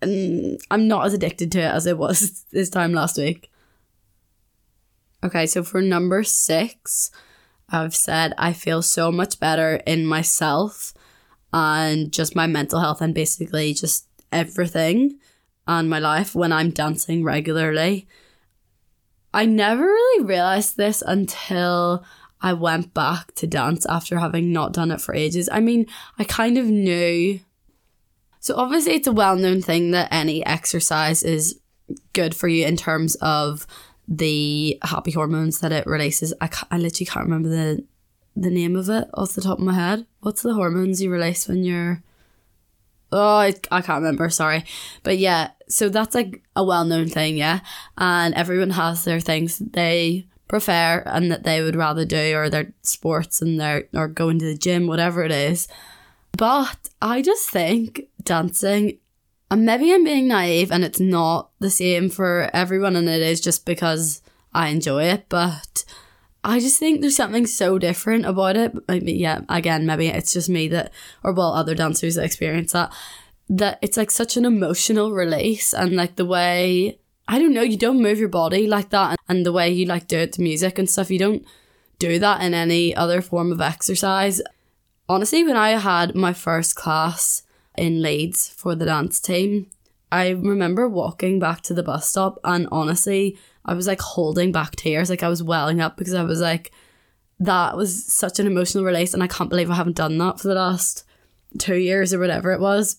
and 0.00 0.60
I'm 0.70 0.88
not 0.88 1.06
as 1.06 1.14
addicted 1.14 1.52
to 1.52 1.60
it 1.60 1.74
as 1.74 1.86
it 1.86 1.98
was 1.98 2.44
this 2.52 2.70
time 2.70 2.92
last 2.92 3.18
week. 3.18 3.50
Okay, 5.24 5.46
so 5.46 5.64
for 5.64 5.82
number 5.82 6.22
six, 6.22 7.10
I've 7.68 7.94
said 7.96 8.34
I 8.38 8.52
feel 8.52 8.82
so 8.82 9.10
much 9.10 9.40
better 9.40 9.76
in 9.86 10.06
myself 10.06 10.94
and 11.52 12.12
just 12.12 12.36
my 12.36 12.46
mental 12.46 12.80
health 12.80 13.00
and 13.00 13.14
basically 13.14 13.74
just 13.74 14.06
everything 14.30 15.18
on 15.66 15.88
my 15.88 15.98
life 15.98 16.34
when 16.34 16.52
I'm 16.52 16.70
dancing 16.70 17.24
regularly. 17.24 18.06
I 19.34 19.44
never 19.44 19.82
really 19.82 20.24
realized 20.24 20.76
this 20.76 21.02
until 21.04 22.04
I 22.40 22.52
went 22.52 22.94
back 22.94 23.34
to 23.36 23.46
dance 23.46 23.84
after 23.86 24.18
having 24.18 24.52
not 24.52 24.72
done 24.72 24.90
it 24.90 25.00
for 25.00 25.14
ages. 25.14 25.48
I 25.50 25.60
mean, 25.60 25.86
I 26.18 26.24
kind 26.24 26.56
of 26.56 26.66
knew 26.66 27.40
so 28.40 28.54
obviously 28.56 28.94
it's 28.94 29.06
a 29.06 29.12
well-known 29.12 29.62
thing 29.62 29.90
that 29.92 30.08
any 30.12 30.44
exercise 30.46 31.22
is 31.22 31.60
good 32.12 32.34
for 32.34 32.48
you 32.48 32.66
in 32.66 32.76
terms 32.76 33.14
of 33.16 33.66
the 34.06 34.78
happy 34.82 35.10
hormones 35.10 35.60
that 35.60 35.72
it 35.72 35.86
releases. 35.86 36.32
I, 36.40 36.48
I 36.70 36.78
literally 36.78 37.06
can't 37.06 37.26
remember 37.26 37.48
the 37.48 37.84
the 38.36 38.50
name 38.50 38.76
of 38.76 38.88
it 38.88 39.08
off 39.14 39.32
the 39.32 39.40
top 39.40 39.58
of 39.58 39.64
my 39.64 39.74
head. 39.74 40.06
What's 40.20 40.42
the 40.42 40.54
hormones 40.54 41.02
you 41.02 41.10
release 41.10 41.48
when 41.48 41.64
you're 41.64 42.02
Oh, 43.10 43.36
I, 43.36 43.54
I 43.70 43.80
can't 43.80 44.02
remember, 44.02 44.28
sorry. 44.28 44.64
But 45.02 45.18
yeah, 45.18 45.52
so 45.68 45.88
that's 45.88 46.14
like 46.14 46.42
a 46.54 46.62
well 46.62 46.84
known 46.84 47.08
thing, 47.08 47.36
yeah. 47.36 47.60
And 47.96 48.34
everyone 48.34 48.70
has 48.70 49.04
their 49.04 49.20
things 49.20 49.58
they 49.58 50.26
prefer 50.46 51.02
and 51.06 51.30
that 51.30 51.44
they 51.44 51.62
would 51.62 51.76
rather 51.76 52.04
do 52.04 52.36
or 52.36 52.50
their 52.50 52.72
sports 52.82 53.40
and 53.40 53.60
their 53.60 53.88
or 53.94 54.08
going 54.08 54.38
to 54.40 54.44
the 54.44 54.58
gym, 54.58 54.86
whatever 54.86 55.22
it 55.24 55.32
is. 55.32 55.68
But 56.32 56.88
I 57.02 57.22
just 57.22 57.50
think 57.50 58.08
dancing 58.22 58.98
and 59.50 59.64
maybe 59.64 59.92
I'm 59.92 60.04
being 60.04 60.28
naive 60.28 60.70
and 60.70 60.84
it's 60.84 61.00
not 61.00 61.50
the 61.58 61.70
same 61.70 62.10
for 62.10 62.50
everyone 62.52 62.96
and 62.96 63.08
it 63.08 63.22
is 63.22 63.40
just 63.40 63.64
because 63.64 64.20
I 64.52 64.68
enjoy 64.68 65.04
it, 65.04 65.26
but 65.28 65.84
I 66.44 66.60
just 66.60 66.78
think 66.78 67.00
there's 67.00 67.16
something 67.16 67.46
so 67.46 67.78
different 67.78 68.26
about 68.26 68.56
it. 68.56 68.72
I 68.88 69.00
mean, 69.00 69.18
yeah, 69.18 69.40
again, 69.48 69.86
maybe 69.86 70.08
it's 70.08 70.32
just 70.32 70.48
me 70.48 70.68
that, 70.68 70.92
or 71.24 71.32
well, 71.32 71.54
other 71.54 71.74
dancers 71.74 72.16
that 72.16 72.24
experience 72.24 72.72
that, 72.72 72.92
that 73.48 73.78
it's 73.80 73.96
like 73.96 74.10
such 74.10 74.36
an 74.36 74.44
emotional 74.44 75.12
release 75.12 75.72
and 75.72 75.96
like 75.96 76.16
the 76.16 76.26
way, 76.26 76.98
I 77.26 77.38
don't 77.38 77.54
know, 77.54 77.62
you 77.62 77.78
don't 77.78 78.02
move 78.02 78.18
your 78.18 78.28
body 78.28 78.66
like 78.66 78.90
that 78.90 79.18
and 79.28 79.46
the 79.46 79.52
way 79.52 79.70
you 79.70 79.86
like 79.86 80.08
do 80.08 80.18
it 80.18 80.34
to 80.34 80.42
music 80.42 80.78
and 80.78 80.90
stuff, 80.90 81.10
you 81.10 81.18
don't 81.18 81.44
do 81.98 82.18
that 82.18 82.42
in 82.42 82.52
any 82.52 82.94
other 82.94 83.22
form 83.22 83.50
of 83.50 83.62
exercise. 83.62 84.42
Honestly, 85.10 85.42
when 85.42 85.56
I 85.56 85.70
had 85.70 86.14
my 86.14 86.34
first 86.34 86.76
class 86.76 87.42
in 87.78 88.02
Leeds 88.02 88.48
for 88.48 88.74
the 88.74 88.84
dance 88.84 89.20
team, 89.20 89.70
I 90.12 90.30
remember 90.30 90.86
walking 90.86 91.38
back 91.38 91.62
to 91.62 91.74
the 91.74 91.82
bus 91.82 92.08
stop 92.08 92.38
and 92.44 92.68
honestly, 92.70 93.38
I 93.64 93.72
was 93.72 93.86
like 93.86 94.00
holding 94.00 94.52
back 94.52 94.76
tears, 94.76 95.08
like 95.08 95.22
I 95.22 95.28
was 95.28 95.42
welling 95.42 95.80
up 95.80 95.96
because 95.96 96.12
I 96.12 96.24
was 96.24 96.40
like, 96.40 96.72
that 97.40 97.76
was 97.76 98.04
such 98.04 98.38
an 98.38 98.46
emotional 98.46 98.84
release, 98.84 99.14
and 99.14 99.22
I 99.22 99.28
can't 99.28 99.48
believe 99.48 99.70
I 99.70 99.76
haven't 99.76 99.96
done 99.96 100.18
that 100.18 100.40
for 100.40 100.48
the 100.48 100.54
last 100.54 101.04
two 101.58 101.76
years 101.76 102.12
or 102.12 102.18
whatever 102.18 102.52
it 102.52 102.60
was. 102.60 102.96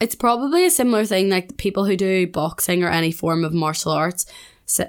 It's 0.00 0.14
probably 0.14 0.64
a 0.64 0.70
similar 0.70 1.04
thing, 1.04 1.28
like 1.28 1.56
people 1.56 1.84
who 1.84 1.96
do 1.96 2.26
boxing 2.26 2.82
or 2.82 2.88
any 2.88 3.12
form 3.12 3.44
of 3.44 3.52
martial 3.52 3.92
arts 3.92 4.26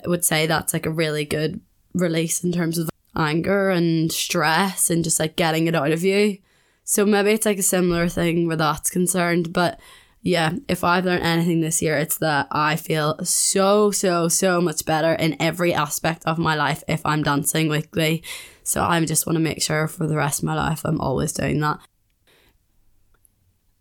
would 0.05 0.23
say 0.23 0.45
that's 0.45 0.71
like 0.71 0.86
a 0.86 0.91
really 0.91 1.25
good 1.25 1.62
release 1.93 2.43
in 2.43 2.51
terms 2.51 2.77
of 2.77 2.89
anger 3.15 3.69
and 3.69 4.12
stress 4.12 4.89
and 4.89 5.04
just 5.04 5.19
like 5.19 5.36
getting 5.36 5.67
it 5.67 5.76
out 5.76 5.91
of 5.91 6.04
you. 6.04 6.38
So 6.84 7.06
maybe 7.06 7.32
it's 7.32 7.45
like 7.45 7.60
a 7.60 7.63
similar 7.63 8.10
thing 8.10 8.47
where 8.47 8.58
that's 8.58 8.89
concerned, 8.89 9.54
but 9.54 9.80
yeah, 10.21 10.54
if 10.69 10.86
I've 10.86 11.04
learned 11.04 11.23
anything 11.23 11.60
this 11.60 11.82
year, 11.82 11.97
it's 11.97 12.17
that 12.19 12.47
I 12.49 12.78
feel 12.78 13.19
so, 13.26 13.91
so, 13.91 14.30
so 14.30 14.62
much 14.62 14.86
better 14.86 15.13
in 15.13 15.41
every 15.41 15.73
aspect 15.73 16.23
of 16.26 16.38
my 16.38 16.56
life 16.56 16.82
if 16.88 17.06
I'm 17.06 17.23
dancing 17.23 17.67
weekly. 17.67 18.23
So 18.63 18.82
I 18.82 19.04
just 19.04 19.28
want 19.28 19.36
to 19.36 19.41
make 19.41 19.62
sure 19.62 19.88
for 19.88 20.08
the 20.08 20.15
rest 20.15 20.39
of 20.39 20.45
my 20.45 20.56
life 20.56 20.82
I'm 20.86 21.02
always 21.02 21.34
doing 21.34 21.60
that. 21.60 21.80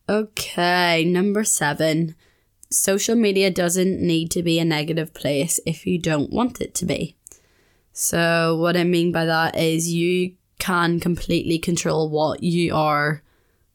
Okay, 0.08 1.04
number 1.04 1.44
seven. 1.44 2.16
Social 2.70 3.14
media 3.14 3.50
doesn't 3.50 4.00
need 4.00 4.32
to 4.32 4.42
be 4.42 4.58
a 4.58 4.64
negative 4.64 5.14
place 5.14 5.60
if 5.64 5.86
you 5.86 5.98
don't 5.98 6.32
want 6.32 6.60
it 6.60 6.74
to 6.74 6.84
be. 6.84 7.16
So, 7.92 8.56
what 8.56 8.76
I 8.76 8.84
mean 8.84 9.12
by 9.12 9.26
that 9.26 9.56
is 9.56 9.92
you 9.92 10.34
can 10.58 11.00
completely 11.00 11.58
control 11.58 12.08
what 12.08 12.42
you 12.42 12.74
are 12.74 13.22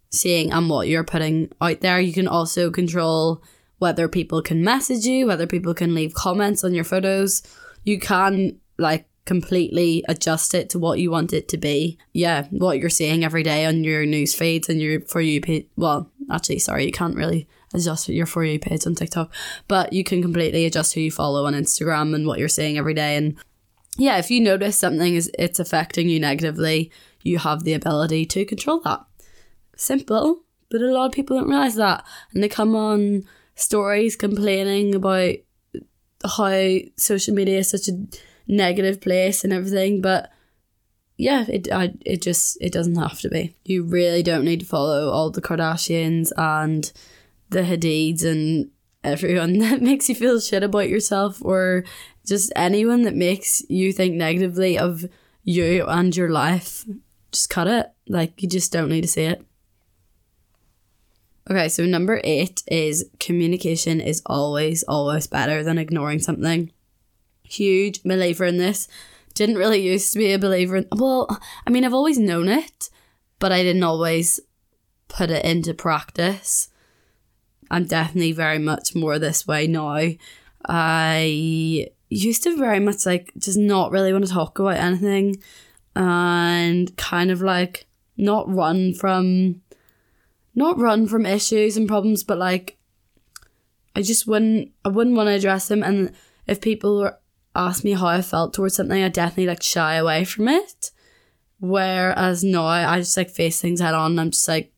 seeing 0.09 0.51
and 0.51 0.69
what 0.69 0.87
you're 0.87 1.03
putting 1.03 1.51
out 1.61 1.81
there. 1.81 1.99
You 1.99 2.13
can 2.13 2.27
also 2.27 2.71
control 2.71 3.43
whether 3.79 4.07
people 4.07 4.41
can 4.41 4.63
message 4.63 5.05
you, 5.05 5.27
whether 5.27 5.45
people 5.45 5.73
can 5.73 5.93
leave 5.93 6.13
comments 6.13 6.63
on 6.63 6.73
your 6.73 6.83
photos. 6.83 7.43
You 7.83 7.99
can 7.99 8.59
like 8.77 9.07
completely 9.25 10.03
adjust 10.07 10.53
it 10.55 10.69
to 10.71 10.79
what 10.79 10.99
you 10.99 11.11
want 11.11 11.33
it 11.33 11.47
to 11.49 11.57
be. 11.57 11.97
Yeah, 12.13 12.47
what 12.49 12.79
you're 12.79 12.89
seeing 12.89 13.23
every 13.23 13.43
day 13.43 13.65
on 13.65 13.83
your 13.83 14.05
news 14.05 14.33
feeds 14.33 14.69
and 14.69 14.81
your 14.81 15.01
for 15.01 15.21
you 15.21 15.41
page. 15.41 15.67
Well, 15.75 16.09
actually, 16.31 16.59
sorry, 16.59 16.85
you 16.85 16.91
can't 16.91 17.15
really 17.15 17.47
adjust 17.73 18.07
your 18.09 18.25
for 18.25 18.43
you 18.43 18.57
page 18.59 18.87
on 18.87 18.95
TikTok, 18.95 19.31
but 19.67 19.93
you 19.93 20.03
can 20.03 20.21
completely 20.21 20.65
adjust 20.65 20.93
who 20.93 21.01
you 21.01 21.11
follow 21.11 21.45
on 21.45 21.53
Instagram 21.53 22.15
and 22.15 22.25
what 22.25 22.39
you're 22.39 22.47
seeing 22.47 22.77
every 22.77 22.93
day. 22.93 23.17
And 23.17 23.35
yeah, 23.97 24.17
if 24.17 24.29
you 24.29 24.41
notice 24.41 24.77
something 24.77 25.15
is 25.15 25.31
it's 25.37 25.59
affecting 25.59 26.07
you 26.07 26.19
negatively, 26.19 26.91
you 27.23 27.39
have 27.39 27.63
the 27.63 27.73
ability 27.73 28.25
to 28.27 28.45
control 28.45 28.79
that 28.81 29.01
simple, 29.75 30.43
but 30.69 30.81
a 30.81 30.91
lot 30.91 31.07
of 31.07 31.11
people 31.11 31.37
don't 31.37 31.49
realize 31.49 31.75
that, 31.75 32.05
and 32.33 32.43
they 32.43 32.49
come 32.49 32.75
on 32.75 33.23
stories 33.55 34.15
complaining 34.15 34.93
about 34.93 35.35
how 36.23 36.77
social 36.97 37.33
media 37.33 37.59
is 37.59 37.69
such 37.69 37.87
a 37.87 38.05
negative 38.47 39.01
place 39.01 39.43
and 39.43 39.51
everything, 39.51 40.01
but 40.01 40.31
yeah, 41.17 41.45
it 41.49 41.71
I, 41.71 41.93
it 42.05 42.21
just 42.21 42.57
it 42.61 42.71
doesn't 42.71 42.95
have 42.95 43.19
to 43.21 43.29
be. 43.29 43.55
You 43.65 43.83
really 43.83 44.21
don't 44.21 44.45
need 44.45 44.59
to 44.59 44.65
follow 44.65 45.09
all 45.09 45.31
the 45.31 45.41
Kardashians 45.41 46.31
and 46.37 46.91
the 47.49 47.61
Hadids 47.61 48.23
and 48.23 48.69
everyone 49.03 49.57
that 49.59 49.81
makes 49.81 50.09
you 50.09 50.15
feel 50.15 50.39
shit 50.39 50.63
about 50.63 50.89
yourself 50.89 51.43
or 51.43 51.83
just 52.27 52.51
anyone 52.55 53.03
that 53.03 53.15
makes 53.15 53.63
you 53.69 53.93
think 53.93 54.15
negatively 54.15 54.77
of 54.77 55.05
you 55.43 55.85
and 55.87 56.15
your 56.15 56.29
life. 56.29 56.85
Just 57.31 57.49
cut 57.49 57.67
it. 57.67 57.87
Like 58.07 58.41
you 58.41 58.49
just 58.49 58.71
don't 58.71 58.89
need 58.89 59.01
to 59.01 59.07
see 59.07 59.23
it. 59.23 59.43
Okay, 61.49 61.69
so 61.69 61.85
number 61.85 62.19
eight 62.25 62.61
is 62.67 63.09
communication 63.21 64.01
is 64.01 64.21
always, 64.25 64.83
always 64.83 65.27
better 65.27 65.63
than 65.63 65.77
ignoring 65.77 66.19
something. 66.19 66.71
Huge 67.43 68.03
believer 68.03 68.43
in 68.43 68.57
this. 68.57 68.89
Didn't 69.33 69.55
really 69.55 69.81
used 69.81 70.11
to 70.11 70.19
be 70.19 70.33
a 70.33 70.39
believer 70.39 70.75
in, 70.75 70.87
well, 70.91 71.39
I 71.65 71.69
mean, 71.69 71.85
I've 71.85 71.93
always 71.93 72.19
known 72.19 72.49
it, 72.49 72.89
but 73.39 73.53
I 73.53 73.63
didn't 73.63 73.83
always 73.83 74.41
put 75.07 75.29
it 75.29 75.45
into 75.45 75.73
practice. 75.73 76.67
I'm 77.71 77.85
definitely 77.85 78.33
very 78.33 78.59
much 78.59 78.93
more 78.93 79.17
this 79.17 79.47
way 79.47 79.67
now. 79.67 79.97
I 80.67 81.87
used 82.09 82.43
to 82.43 82.57
very 82.57 82.79
much 82.79 83.05
like 83.05 83.31
just 83.37 83.57
not 83.57 83.91
really 83.91 84.13
want 84.13 84.25
to 84.25 84.31
talk 84.31 84.59
about 84.59 84.77
anything 84.77 85.37
and 85.95 86.95
kind 86.97 87.31
of 87.31 87.41
like 87.41 87.85
not 88.17 88.51
run 88.53 88.93
from 88.93 89.61
not 90.55 90.77
run 90.79 91.07
from 91.07 91.25
issues 91.25 91.77
and 91.77 91.87
problems, 91.87 92.23
but 92.23 92.37
like 92.37 92.77
I 93.95 94.01
just 94.01 94.27
wouldn't 94.27 94.71
I 94.85 94.89
wouldn't 94.89 95.15
want 95.15 95.27
to 95.27 95.33
address 95.33 95.67
them 95.67 95.83
and 95.83 96.13
if 96.45 96.61
people 96.61 96.99
were 96.99 97.17
ask 97.55 97.83
me 97.83 97.93
how 97.93 98.05
I 98.05 98.21
felt 98.21 98.53
towards 98.53 98.75
something, 98.75 99.01
I 99.01 99.09
definitely 99.09 99.47
like 99.47 99.63
shy 99.63 99.95
away 99.95 100.23
from 100.23 100.47
it. 100.47 100.91
Whereas 101.59 102.43
now 102.43 102.65
I 102.65 102.99
just 102.99 103.17
like 103.17 103.29
face 103.29 103.59
things 103.59 103.81
head 103.81 103.95
on 103.95 104.19
I'm 104.19 104.31
just 104.31 104.47
like 104.47 104.71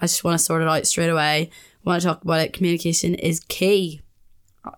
I 0.00 0.06
just 0.06 0.22
want 0.24 0.38
to 0.38 0.44
sort 0.44 0.62
it 0.62 0.68
out 0.68 0.86
straight 0.86 1.10
away. 1.10 1.50
Want 1.84 2.02
to 2.02 2.08
talk 2.08 2.22
about 2.22 2.40
it. 2.40 2.52
Communication 2.52 3.14
is 3.14 3.40
key. 3.48 4.02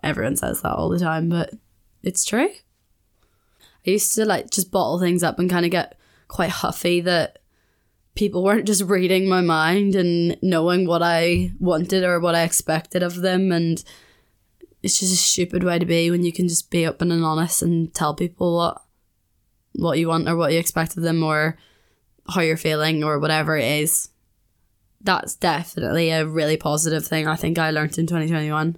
Everyone 0.02 0.36
says 0.36 0.62
that 0.62 0.72
all 0.72 0.88
the 0.88 0.98
time, 0.98 1.28
but 1.28 1.50
it's 2.02 2.24
true. 2.24 2.50
I 3.86 3.90
used 3.90 4.14
to 4.14 4.24
like 4.24 4.50
just 4.50 4.70
bottle 4.70 4.98
things 4.98 5.22
up 5.22 5.38
and 5.38 5.50
kind 5.50 5.64
of 5.64 5.70
get 5.70 5.98
quite 6.28 6.50
huffy 6.50 7.00
that 7.00 7.38
people 8.14 8.42
weren't 8.42 8.66
just 8.66 8.82
reading 8.82 9.28
my 9.28 9.40
mind 9.40 9.94
and 9.94 10.36
knowing 10.42 10.86
what 10.86 11.02
I 11.02 11.52
wanted 11.58 12.04
or 12.04 12.20
what 12.20 12.34
I 12.34 12.42
expected 12.42 13.02
of 13.02 13.16
them. 13.16 13.52
And 13.52 13.82
it's 14.82 15.00
just 15.00 15.12
a 15.12 15.16
stupid 15.16 15.64
way 15.64 15.78
to 15.78 15.86
be 15.86 16.10
when 16.10 16.24
you 16.24 16.32
can 16.32 16.48
just 16.48 16.70
be 16.70 16.86
open 16.86 17.10
and 17.10 17.24
honest 17.24 17.62
and 17.62 17.92
tell 17.94 18.14
people 18.14 18.56
what 18.56 18.82
what 19.74 19.98
you 19.98 20.08
want 20.08 20.28
or 20.28 20.36
what 20.36 20.52
you 20.52 20.58
expect 20.58 20.96
of 20.96 21.02
them 21.02 21.22
or 21.22 21.56
how 22.28 22.40
you're 22.40 22.56
feeling 22.56 23.04
or 23.04 23.18
whatever 23.18 23.56
it 23.56 23.64
is. 23.64 24.08
That's 25.00 25.36
definitely 25.36 26.10
a 26.10 26.26
really 26.26 26.56
positive 26.56 27.06
thing 27.06 27.26
I 27.26 27.36
think 27.36 27.58
I 27.58 27.70
learned 27.70 27.96
in 27.98 28.06
2021. 28.06 28.76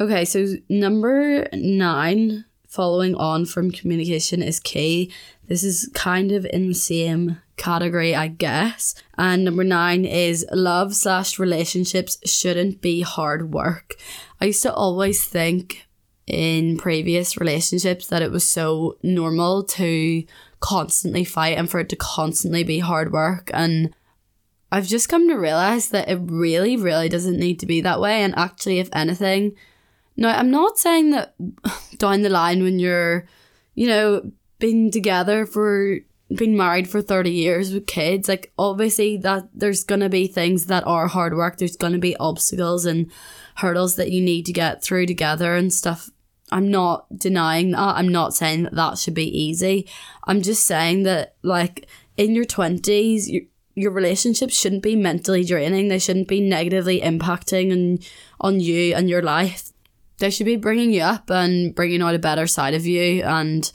Okay, 0.00 0.24
so 0.24 0.46
number 0.70 1.46
nine, 1.52 2.46
following 2.66 3.14
on 3.16 3.44
from 3.44 3.70
communication 3.70 4.42
is 4.42 4.58
key. 4.58 5.12
This 5.46 5.62
is 5.62 5.90
kind 5.92 6.32
of 6.32 6.46
in 6.46 6.68
the 6.68 6.74
same 6.74 7.42
category, 7.58 8.14
I 8.14 8.28
guess. 8.28 8.94
And 9.18 9.44
number 9.44 9.62
nine 9.62 10.06
is 10.06 10.46
love 10.52 10.94
slash 10.94 11.38
relationships 11.38 12.16
shouldn't 12.24 12.80
be 12.80 13.02
hard 13.02 13.52
work. 13.52 13.96
I 14.40 14.46
used 14.46 14.62
to 14.62 14.72
always 14.72 15.22
think 15.22 15.86
in 16.26 16.78
previous 16.78 17.36
relationships 17.36 18.06
that 18.06 18.22
it 18.22 18.30
was 18.30 18.44
so 18.44 18.96
normal 19.02 19.64
to 19.64 20.24
constantly 20.60 21.24
fight 21.24 21.58
and 21.58 21.68
for 21.68 21.78
it 21.78 21.90
to 21.90 21.96
constantly 21.96 22.64
be 22.64 22.78
hard 22.78 23.12
work. 23.12 23.50
And 23.52 23.94
I've 24.72 24.86
just 24.86 25.10
come 25.10 25.28
to 25.28 25.34
realize 25.34 25.90
that 25.90 26.08
it 26.08 26.20
really, 26.22 26.78
really 26.78 27.10
doesn't 27.10 27.38
need 27.38 27.60
to 27.60 27.66
be 27.66 27.82
that 27.82 28.00
way. 28.00 28.22
And 28.22 28.34
actually, 28.38 28.78
if 28.78 28.88
anything, 28.94 29.56
no, 30.20 30.28
I'm 30.28 30.50
not 30.50 30.78
saying 30.78 31.10
that 31.10 31.34
down 31.98 32.22
the 32.22 32.28
line 32.28 32.62
when 32.62 32.78
you're, 32.78 33.26
you 33.74 33.88
know, 33.88 34.30
been 34.58 34.90
together 34.90 35.46
for 35.46 35.98
been 36.36 36.56
married 36.56 36.88
for 36.88 37.02
30 37.02 37.28
years 37.28 37.74
with 37.74 37.88
kids 37.88 38.28
like 38.28 38.52
obviously 38.56 39.16
that 39.16 39.48
there's 39.52 39.82
going 39.82 40.00
to 40.00 40.08
be 40.08 40.28
things 40.28 40.66
that 40.66 40.86
are 40.86 41.08
hard 41.08 41.34
work 41.34 41.56
there's 41.56 41.74
going 41.74 41.92
to 41.92 41.98
be 41.98 42.14
obstacles 42.18 42.86
and 42.86 43.10
hurdles 43.56 43.96
that 43.96 44.12
you 44.12 44.20
need 44.20 44.46
to 44.46 44.52
get 44.52 44.80
through 44.80 45.06
together 45.06 45.56
and 45.56 45.72
stuff 45.72 46.08
I'm 46.52 46.70
not 46.70 47.06
denying 47.16 47.72
that. 47.72 47.96
I'm 47.96 48.08
not 48.08 48.34
saying 48.34 48.64
that 48.64 48.74
that 48.74 48.98
should 48.98 49.14
be 49.14 49.28
easy. 49.28 49.88
I'm 50.24 50.42
just 50.42 50.66
saying 50.66 51.04
that, 51.04 51.36
like, 51.42 51.86
in 52.16 52.34
your 52.34 52.44
20s, 52.44 53.28
your, 53.28 53.42
your 53.74 53.92
relationships 53.92 54.58
shouldn't 54.58 54.82
be 54.82 54.96
mentally 54.96 55.44
draining. 55.44 55.88
They 55.88 55.98
shouldn't 55.98 56.28
be 56.28 56.40
negatively 56.40 57.00
impacting 57.00 57.72
on, 57.72 57.98
on 58.40 58.60
you 58.60 58.94
and 58.94 59.08
your 59.08 59.22
life. 59.22 59.70
They 60.20 60.30
should 60.30 60.46
be 60.46 60.56
bringing 60.56 60.92
you 60.92 61.02
up 61.02 61.30
and 61.30 61.74
bringing 61.74 62.02
out 62.02 62.14
a 62.14 62.18
better 62.18 62.46
side 62.46 62.74
of 62.74 62.86
you. 62.86 63.22
And 63.22 63.70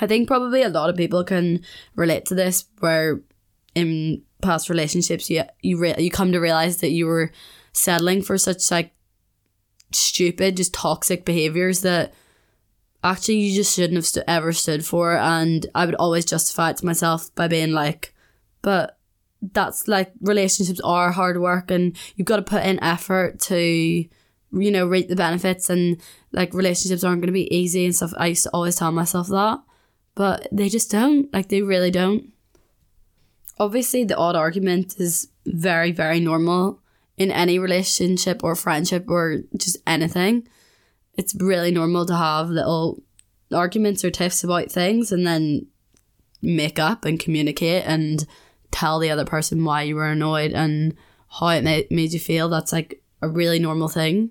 I 0.00 0.06
think 0.06 0.26
probably 0.26 0.62
a 0.62 0.68
lot 0.68 0.90
of 0.90 0.96
people 0.96 1.22
can 1.22 1.64
relate 1.94 2.26
to 2.26 2.34
this 2.34 2.64
where 2.80 3.20
in 3.74 4.22
past 4.42 4.68
relationships 4.68 5.30
you 5.30 5.44
you 5.62 5.78
re- 5.78 5.94
you 5.98 6.10
come 6.10 6.32
to 6.32 6.40
realize 6.40 6.78
that 6.78 6.90
you 6.90 7.06
were 7.06 7.30
settling 7.72 8.20
for 8.22 8.36
such 8.36 8.70
like 8.70 8.92
stupid 9.92 10.56
just 10.56 10.74
toxic 10.74 11.24
behaviors 11.24 11.82
that 11.82 12.12
actually 13.04 13.36
you 13.36 13.54
just 13.54 13.74
shouldn't 13.74 13.96
have 13.96 14.06
st- 14.06 14.24
ever 14.26 14.52
stood 14.52 14.84
for 14.84 15.16
and 15.16 15.66
I 15.74 15.86
would 15.86 15.94
always 15.94 16.24
justify 16.24 16.70
it 16.70 16.78
to 16.78 16.86
myself 16.86 17.34
by 17.34 17.48
being 17.48 17.72
like 17.72 18.14
but 18.62 18.98
that's 19.52 19.88
like 19.88 20.12
relationships 20.20 20.80
are 20.84 21.12
hard 21.12 21.40
work 21.40 21.70
and 21.70 21.96
you've 22.16 22.26
got 22.26 22.36
to 22.36 22.42
put 22.42 22.64
in 22.64 22.82
effort 22.82 23.40
to 23.40 24.04
you 24.52 24.70
know 24.70 24.86
reap 24.86 25.08
the 25.08 25.16
benefits 25.16 25.70
and 25.70 26.00
like 26.32 26.54
relationships 26.54 27.04
aren't 27.04 27.20
going 27.20 27.28
to 27.28 27.32
be 27.32 27.54
easy 27.54 27.84
and 27.84 27.94
stuff. 27.94 28.12
I 28.16 28.28
used 28.28 28.44
to 28.44 28.50
always 28.50 28.76
tell 28.76 28.92
myself 28.92 29.28
that 29.28 29.60
but 30.14 30.48
they 30.52 30.68
just 30.68 30.90
don't. 30.90 31.32
Like 31.32 31.48
they 31.48 31.62
really 31.62 31.90
don't. 31.90 32.32
Obviously 33.58 34.04
the 34.04 34.16
odd 34.16 34.36
argument 34.36 34.96
is 34.98 35.28
very 35.46 35.92
very 35.92 36.20
normal 36.20 36.80
in 37.16 37.30
any 37.30 37.58
relationship 37.58 38.42
or 38.42 38.54
friendship 38.54 39.04
or 39.08 39.42
just 39.56 39.76
anything. 39.86 40.46
It's 41.14 41.34
really 41.34 41.70
normal 41.70 42.06
to 42.06 42.16
have 42.16 42.48
little 42.48 43.02
arguments 43.52 44.04
or 44.04 44.10
tiffs 44.10 44.42
about 44.42 44.72
things 44.72 45.12
and 45.12 45.26
then 45.26 45.66
make 46.40 46.78
up 46.78 47.04
and 47.04 47.20
communicate 47.20 47.84
and 47.86 48.26
tell 48.70 48.98
the 48.98 49.10
other 49.10 49.26
person 49.26 49.64
why 49.64 49.82
you 49.82 49.94
were 49.94 50.06
annoyed 50.06 50.52
and 50.52 50.96
how 51.28 51.48
it 51.48 51.62
made, 51.62 51.90
made 51.90 52.12
you 52.12 52.18
feel. 52.18 52.48
That's 52.48 52.72
like 52.72 53.01
a 53.22 53.28
really 53.28 53.58
normal 53.58 53.88
thing 53.88 54.30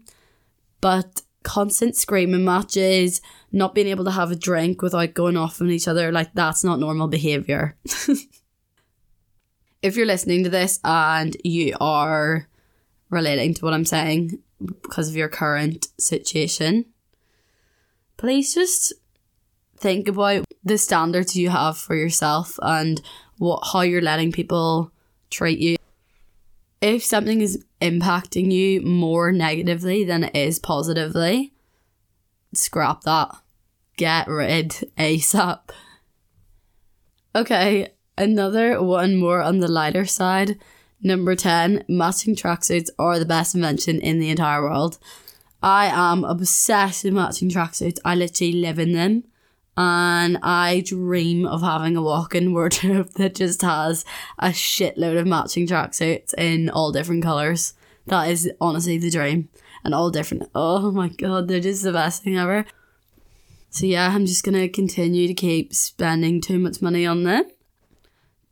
but 0.81 1.21
constant 1.43 1.95
screaming 1.95 2.45
matches 2.45 3.21
not 3.51 3.73
being 3.73 3.87
able 3.87 4.05
to 4.05 4.11
have 4.11 4.29
a 4.29 4.35
drink 4.35 4.81
without 4.81 5.13
going 5.13 5.35
off 5.35 5.59
on 5.61 5.71
each 5.71 5.87
other 5.87 6.11
like 6.11 6.31
that's 6.33 6.63
not 6.63 6.79
normal 6.79 7.07
behavior 7.07 7.75
if 9.81 9.95
you're 9.95 10.05
listening 10.05 10.43
to 10.43 10.49
this 10.49 10.79
and 10.83 11.35
you 11.43 11.75
are 11.81 12.47
relating 13.09 13.53
to 13.55 13.65
what 13.65 13.73
I'm 13.73 13.85
saying 13.85 14.39
because 14.81 15.09
of 15.09 15.15
your 15.15 15.29
current 15.29 15.87
situation, 15.97 16.85
please 18.17 18.53
just 18.53 18.93
think 19.77 20.07
about 20.07 20.45
the 20.63 20.77
standards 20.77 21.35
you 21.35 21.49
have 21.49 21.77
for 21.77 21.95
yourself 21.95 22.59
and 22.61 23.01
what 23.37 23.63
how 23.73 23.81
you're 23.81 24.01
letting 24.01 24.31
people 24.31 24.91
treat 25.31 25.59
you. 25.59 25.77
If 26.81 27.03
something 27.03 27.41
is 27.41 27.63
impacting 27.81 28.51
you 28.51 28.81
more 28.81 29.31
negatively 29.31 30.03
than 30.03 30.23
it 30.25 30.35
is 30.35 30.59
positively, 30.59 31.53
scrap 32.53 33.01
that. 33.01 33.35
Get 33.97 34.27
rid 34.27 34.69
ASAP. 34.97 35.69
Okay, 37.35 37.93
Another 38.21 38.81
one 38.81 39.15
more 39.15 39.41
on 39.41 39.61
the 39.61 39.67
lighter 39.67 40.05
side. 40.05 40.59
Number 41.01 41.35
10, 41.35 41.85
matching 41.87 42.35
tracksuits 42.35 42.89
are 42.99 43.17
the 43.17 43.25
best 43.25 43.55
invention 43.55 43.99
in 43.99 44.19
the 44.19 44.29
entire 44.29 44.61
world. 44.61 44.99
I 45.63 45.87
am 45.87 46.23
obsessed 46.23 47.03
with 47.03 47.13
matching 47.13 47.49
tracksuits. 47.49 47.97
I 48.05 48.13
literally 48.13 48.53
live 48.53 48.77
in 48.77 48.91
them. 48.91 49.23
And 49.77 50.37
I 50.43 50.83
dream 50.85 51.45
of 51.45 51.61
having 51.61 51.95
a 51.95 52.01
walk 52.01 52.35
in 52.35 52.53
wardrobe 52.53 53.11
that 53.15 53.35
just 53.35 53.61
has 53.61 54.05
a 54.39 54.49
shitload 54.49 55.19
of 55.19 55.27
matching 55.27 55.67
tracksuits 55.67 56.33
in 56.37 56.69
all 56.69 56.91
different 56.91 57.23
colours. 57.23 57.73
That 58.07 58.29
is 58.29 58.51
honestly 58.59 58.97
the 58.97 59.09
dream. 59.09 59.49
And 59.83 59.95
all 59.95 60.11
different. 60.11 60.47
Oh 60.53 60.91
my 60.91 61.07
god, 61.07 61.47
they're 61.47 61.59
just 61.59 61.81
the 61.81 61.91
best 61.91 62.23
thing 62.23 62.37
ever. 62.37 62.65
So 63.71 63.87
yeah, 63.87 64.11
I'm 64.13 64.27
just 64.27 64.43
gonna 64.43 64.69
continue 64.69 65.27
to 65.27 65.33
keep 65.33 65.73
spending 65.73 66.39
too 66.39 66.59
much 66.59 66.83
money 66.83 67.05
on 67.05 67.23
them 67.23 67.45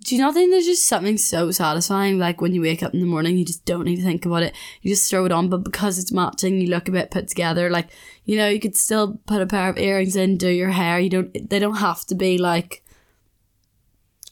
do 0.04 0.16
you 0.16 0.22
not 0.22 0.34
think 0.34 0.52
there's 0.52 0.66
just 0.66 0.88
something 0.88 1.18
so 1.18 1.52
satisfying? 1.52 2.18
Like 2.18 2.40
when 2.40 2.54
you 2.54 2.62
wake 2.62 2.82
up 2.84 2.94
in 2.94 3.02
the 3.02 3.06
morning, 3.06 3.38
you 3.38 3.44
just 3.44 3.66
don't 3.66 3.84
need 3.84 3.98
to 3.98 4.04
think 4.04 4.26
about 4.26 4.44
it. 4.44 4.56
You 4.82 4.92
just 4.92 5.10
throw 5.10 5.26
it 5.26 5.32
on, 5.32 5.50
but 5.50 5.64
because 5.64 6.00
it's 6.00 6.12
matching, 6.12 6.62
you 6.62 6.68
look 6.68 6.88
a 6.88 6.92
bit 6.92 7.12
put 7.12 7.28
together. 7.28 7.70
Like, 7.70 7.90
you 8.24 8.38
know, 8.38 8.48
you 8.48 8.62
could 8.62 8.78
still 8.78 9.20
put 9.26 9.42
a 9.42 9.46
pair 9.46 9.70
of 9.70 9.78
earrings 9.78 10.16
in, 10.16 10.38
do 10.38 10.50
your 10.50 10.70
hair. 10.70 11.00
You 11.00 11.10
don't, 11.10 11.50
they 11.50 11.60
don't 11.60 11.78
have 11.78 12.06
to 12.06 12.16
be 12.16 12.38
like, 12.38 12.82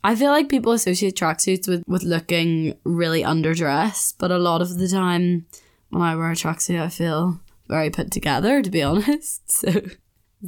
I 0.03 0.15
feel 0.15 0.31
like 0.31 0.47
people 0.47 0.71
associate 0.71 1.17
tracksuits 1.17 1.67
with, 1.67 1.83
with 1.85 2.03
looking 2.03 2.77
really 2.85 3.23
underdressed, 3.23 4.15
but 4.19 4.31
a 4.31 4.37
lot 4.37 4.61
of 4.61 4.77
the 4.77 4.87
time 4.87 5.47
when 5.89 6.01
I 6.01 6.15
wear 6.15 6.31
a 6.31 6.35
tracksuit, 6.35 6.81
I 6.81 6.87
feel 6.87 7.41
very 7.67 7.89
put 7.89 8.11
together, 8.11 8.61
to 8.61 8.69
be 8.69 8.81
honest. 8.83 9.51
So 9.51 9.81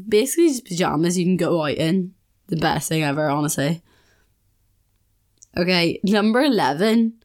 basically 0.07 0.49
just 0.49 0.65
pajamas 0.65 1.17
you 1.17 1.25
can 1.25 1.35
go 1.35 1.61
out 1.61 1.71
in. 1.71 2.13
The 2.47 2.55
best 2.55 2.87
thing 2.87 3.03
ever, 3.03 3.29
honestly. 3.29 3.83
Okay, 5.59 5.99
number 6.05 6.41
11. 6.41 7.15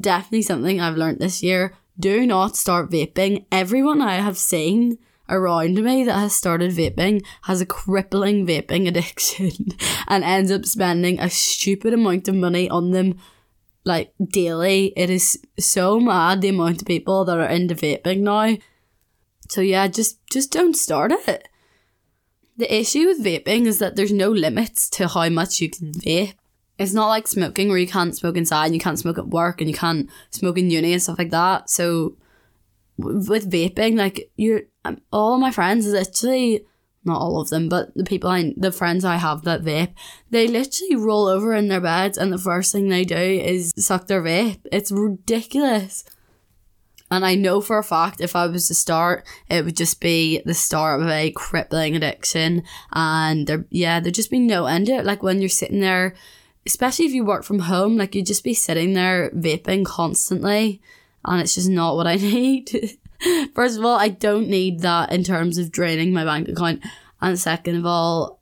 Definitely 0.00 0.42
something 0.42 0.80
I've 0.80 0.96
learned 0.96 1.18
this 1.18 1.42
year. 1.42 1.74
Do 1.98 2.24
not 2.24 2.56
start 2.56 2.88
vaping. 2.88 3.46
Everyone 3.50 4.00
I 4.00 4.16
have 4.16 4.38
seen 4.38 4.98
around 5.28 5.74
me 5.82 6.04
that 6.04 6.20
has 6.20 6.36
started 6.36 6.70
vaping 6.70 7.24
has 7.42 7.60
a 7.60 7.66
crippling 7.66 8.46
vaping 8.46 8.86
addiction 8.88 9.50
and 10.06 10.22
ends 10.22 10.52
up 10.52 10.66
spending 10.66 11.18
a 11.18 11.28
stupid 11.28 11.92
amount 11.92 12.28
of 12.28 12.36
money 12.36 12.70
on 12.70 12.92
them 12.92 13.18
like 13.84 14.12
daily. 14.24 14.92
It 14.96 15.10
is 15.10 15.36
so 15.58 15.98
mad 15.98 16.42
the 16.42 16.50
amount 16.50 16.82
of 16.82 16.86
people 16.86 17.24
that 17.24 17.38
are 17.38 17.48
into 17.48 17.74
vaping 17.74 18.20
now. 18.20 18.56
So 19.48 19.62
yeah, 19.62 19.88
just 19.88 20.24
just 20.30 20.52
don't 20.52 20.76
start 20.76 21.10
it. 21.10 21.48
The 22.56 22.72
issue 22.72 23.06
with 23.06 23.24
vaping 23.24 23.66
is 23.66 23.80
that 23.80 23.96
there's 23.96 24.12
no 24.12 24.30
limits 24.30 24.88
to 24.90 25.08
how 25.08 25.28
much 25.28 25.60
you 25.60 25.70
can 25.70 25.90
vape 25.90 26.34
it's 26.78 26.92
not 26.92 27.08
like 27.08 27.26
smoking 27.26 27.68
where 27.68 27.78
you 27.78 27.88
can't 27.88 28.16
smoke 28.16 28.36
inside 28.36 28.66
and 28.66 28.74
you 28.74 28.80
can't 28.80 28.98
smoke 28.98 29.18
at 29.18 29.28
work 29.28 29.60
and 29.60 29.68
you 29.68 29.76
can't 29.76 30.08
smoke 30.30 30.56
in 30.56 30.70
uni 30.70 30.92
and 30.92 31.02
stuff 31.02 31.18
like 31.18 31.30
that. 31.30 31.68
So 31.68 32.16
with 32.96 33.50
vaping, 33.50 33.96
like 33.96 34.30
you're 34.36 34.62
um, 34.84 35.00
all 35.12 35.38
my 35.38 35.50
friends 35.50 35.86
literally 35.86 36.64
not 37.04 37.20
all 37.20 37.40
of 37.40 37.48
them, 37.48 37.68
but 37.68 37.94
the 37.94 38.04
people 38.04 38.30
I 38.30 38.54
the 38.56 38.70
friends 38.70 39.04
I 39.04 39.16
have 39.16 39.42
that 39.42 39.62
vape, 39.62 39.94
they 40.30 40.46
literally 40.46 40.96
roll 40.96 41.26
over 41.26 41.54
in 41.54 41.68
their 41.68 41.80
beds 41.80 42.18
and 42.18 42.32
the 42.32 42.38
first 42.38 42.70
thing 42.70 42.88
they 42.88 43.04
do 43.04 43.16
is 43.16 43.72
suck 43.76 44.06
their 44.06 44.22
vape. 44.22 44.60
It's 44.70 44.92
ridiculous. 44.92 46.04
And 47.10 47.24
I 47.24 47.34
know 47.34 47.62
for 47.62 47.78
a 47.78 47.84
fact 47.84 48.20
if 48.20 48.36
I 48.36 48.46
was 48.46 48.68
to 48.68 48.74
start, 48.74 49.26
it 49.48 49.64
would 49.64 49.76
just 49.76 50.00
be 50.00 50.42
the 50.44 50.54
start 50.54 51.00
of 51.00 51.08
a 51.08 51.30
crippling 51.30 51.96
addiction. 51.96 52.64
And 52.92 53.46
there, 53.46 53.64
yeah, 53.70 53.98
there'd 53.98 54.14
just 54.14 54.30
be 54.30 54.38
no 54.38 54.66
end 54.66 54.86
to 54.86 54.96
it. 54.96 55.06
Like 55.06 55.22
when 55.22 55.40
you're 55.40 55.48
sitting 55.48 55.80
there 55.80 56.14
especially 56.68 57.06
if 57.06 57.12
you 57.12 57.24
work 57.24 57.44
from 57.44 57.60
home, 57.60 57.96
like 57.96 58.14
you'd 58.14 58.26
just 58.26 58.44
be 58.44 58.52
sitting 58.52 58.92
there 58.92 59.30
vaping 59.30 59.86
constantly, 59.86 60.82
and 61.24 61.40
it's 61.40 61.54
just 61.54 61.70
not 61.70 61.96
what 61.96 62.06
I 62.06 62.14
need. 62.16 62.98
First 63.54 63.78
of 63.78 63.84
all, 63.84 63.98
I 63.98 64.08
don't 64.08 64.48
need 64.48 64.80
that 64.80 65.10
in 65.10 65.24
terms 65.24 65.56
of 65.56 65.72
draining 65.72 66.12
my 66.12 66.24
bank 66.24 66.46
account, 66.46 66.84
and 67.22 67.38
second 67.38 67.76
of 67.76 67.86
all, 67.86 68.40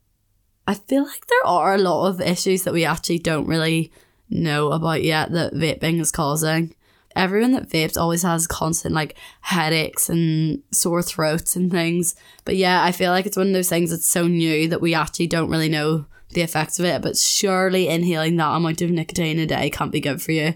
I 0.67 0.75
feel 0.75 1.05
like 1.05 1.27
there 1.29 1.47
are 1.47 1.77
a 1.77 1.79
lot 1.79 2.09
of 2.09 2.21
issues 2.21 2.65
that 2.65 2.75
we 2.75 2.85
actually 2.85 3.21
don't 3.21 3.47
really 3.47 3.93
know 4.29 4.73
about 4.73 5.05
yet 5.05 5.31
that 5.31 5.55
vaping 5.55 6.01
is 6.01 6.11
causing. 6.11 6.75
Everyone 7.15 7.53
that 7.53 7.71
vapes 7.71 7.97
always 7.97 8.23
has 8.23 8.49
constant 8.49 8.93
like 8.93 9.17
headaches 9.41 10.11
and 10.11 10.63
sore 10.73 11.01
throats 11.01 11.55
and 11.55 11.71
things. 11.71 12.17
But 12.45 12.57
yeah, 12.57 12.83
I 12.83 12.91
feel 12.91 13.13
like 13.13 13.25
it's 13.25 13.37
one 13.37 13.47
of 13.47 13.53
those 13.53 13.69
things 13.69 13.91
that's 13.91 14.11
so 14.11 14.27
new 14.27 14.69
that 14.69 14.83
we 14.83 14.95
actually 14.95 15.29
don't 15.29 15.49
really 15.49 15.69
know 15.69 16.07
the 16.37 16.43
effects 16.43 16.79
of 16.79 16.85
it, 16.85 17.03
but 17.03 17.17
surely 17.17 17.89
inhaling 17.89 18.37
that 18.37 18.55
amount 18.55 18.83
of 18.83 18.91
nicotine 18.91 19.41
a 19.41 19.47
day 19.47 19.71
can't 19.71 19.91
be 19.91 20.01
good 20.01 20.23
for 20.23 20.31
you. 20.31 20.55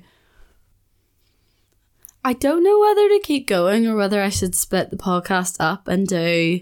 I 2.22 2.34
don't 2.34 2.62
know 2.62 2.78
whether 2.78 3.08
to 3.08 3.20
keep 3.24 3.48
going 3.48 3.86
or 3.86 3.96
whether 3.96 4.22
I 4.22 4.28
should 4.28 4.54
split 4.54 4.90
the 4.90 4.96
podcast 4.96 5.56
up 5.58 5.88
and 5.88 6.06
do 6.06 6.60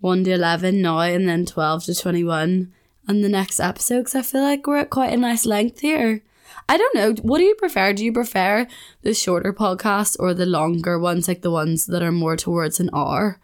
1 0.00 0.24
to 0.24 0.32
11 0.32 0.82
now 0.82 1.00
and 1.00 1.26
then 1.26 1.46
12 1.46 1.84
to 1.84 1.94
21 1.94 2.72
and 3.08 3.24
the 3.24 3.28
next 3.28 3.58
episode 3.58 4.00
because 4.00 4.14
I 4.14 4.22
feel 4.22 4.42
like 4.42 4.66
we're 4.66 4.76
at 4.76 4.90
quite 4.90 5.14
a 5.14 5.16
nice 5.16 5.46
length 5.46 5.80
here. 5.80 6.22
I 6.68 6.76
don't 6.76 6.94
know. 6.94 7.14
What 7.22 7.38
do 7.38 7.44
you 7.44 7.54
prefer? 7.54 7.94
Do 7.94 8.04
you 8.04 8.12
prefer 8.12 8.66
the 9.00 9.14
shorter 9.14 9.54
podcasts 9.54 10.14
or 10.20 10.34
the 10.34 10.46
longer 10.46 10.98
ones, 10.98 11.26
like 11.26 11.40
the 11.40 11.50
ones 11.50 11.86
that 11.86 12.02
are 12.02 12.12
more 12.12 12.36
towards 12.36 12.78
an 12.78 12.90
hour? 12.92 13.40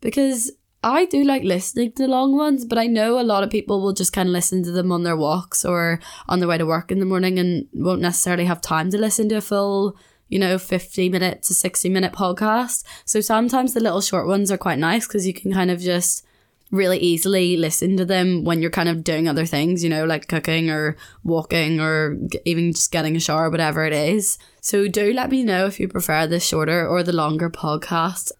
Because 0.00 0.52
I 0.84 1.04
do 1.04 1.22
like 1.22 1.44
listening 1.44 1.92
to 1.92 2.08
long 2.08 2.36
ones, 2.36 2.64
but 2.64 2.76
I 2.76 2.86
know 2.86 3.20
a 3.20 3.22
lot 3.22 3.44
of 3.44 3.50
people 3.50 3.80
will 3.80 3.92
just 3.92 4.12
kind 4.12 4.28
of 4.28 4.32
listen 4.32 4.64
to 4.64 4.72
them 4.72 4.90
on 4.90 5.04
their 5.04 5.16
walks 5.16 5.64
or 5.64 6.00
on 6.28 6.40
their 6.40 6.48
way 6.48 6.58
to 6.58 6.66
work 6.66 6.90
in 6.90 6.98
the 6.98 7.06
morning 7.06 7.38
and 7.38 7.68
won't 7.72 8.00
necessarily 8.00 8.46
have 8.46 8.60
time 8.60 8.90
to 8.90 8.98
listen 8.98 9.28
to 9.28 9.36
a 9.36 9.40
full, 9.40 9.96
you 10.28 10.40
know, 10.40 10.58
50 10.58 11.08
minute 11.08 11.42
to 11.44 11.54
60 11.54 11.88
minute 11.88 12.12
podcast. 12.12 12.84
So 13.04 13.20
sometimes 13.20 13.74
the 13.74 13.80
little 13.80 14.00
short 14.00 14.26
ones 14.26 14.50
are 14.50 14.58
quite 14.58 14.78
nice 14.78 15.06
because 15.06 15.24
you 15.24 15.32
can 15.32 15.52
kind 15.52 15.70
of 15.70 15.78
just 15.78 16.26
really 16.72 16.98
easily 16.98 17.56
listen 17.56 17.96
to 17.98 18.04
them 18.04 18.42
when 18.44 18.60
you're 18.60 18.70
kind 18.70 18.88
of 18.88 19.04
doing 19.04 19.28
other 19.28 19.46
things, 19.46 19.84
you 19.84 19.90
know, 19.90 20.04
like 20.04 20.26
cooking 20.26 20.68
or 20.68 20.96
walking 21.22 21.78
or 21.78 22.16
even 22.44 22.72
just 22.72 22.90
getting 22.90 23.14
a 23.14 23.20
shower, 23.20 23.50
whatever 23.50 23.84
it 23.84 23.92
is. 23.92 24.36
So 24.60 24.88
do 24.88 25.12
let 25.12 25.30
me 25.30 25.44
know 25.44 25.66
if 25.66 25.78
you 25.78 25.86
prefer 25.86 26.26
the 26.26 26.40
shorter 26.40 26.88
or 26.88 27.04
the 27.04 27.12
longer 27.12 27.50
podcast. 27.50 28.32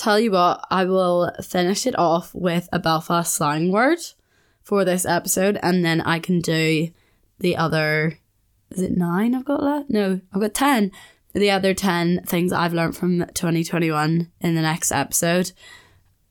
Tell 0.00 0.18
you 0.18 0.30
what, 0.30 0.66
I 0.70 0.86
will 0.86 1.30
finish 1.42 1.86
it 1.86 1.98
off 1.98 2.34
with 2.34 2.70
a 2.72 2.78
Belfast 2.78 3.34
slang 3.34 3.70
word 3.70 3.98
for 4.62 4.82
this 4.82 5.04
episode 5.04 5.58
and 5.62 5.84
then 5.84 6.00
I 6.00 6.18
can 6.18 6.40
do 6.40 6.88
the 7.38 7.54
other 7.54 8.18
is 8.70 8.80
it 8.80 8.96
nine 8.96 9.34
I've 9.34 9.44
got 9.44 9.62
left? 9.62 9.90
No, 9.90 10.22
I've 10.32 10.40
got 10.40 10.54
ten. 10.54 10.90
The 11.34 11.50
other 11.50 11.74
ten 11.74 12.22
things 12.24 12.50
I've 12.50 12.72
learned 12.72 12.96
from 12.96 13.26
2021 13.34 14.30
in 14.40 14.54
the 14.54 14.62
next 14.62 14.90
episode. 14.90 15.52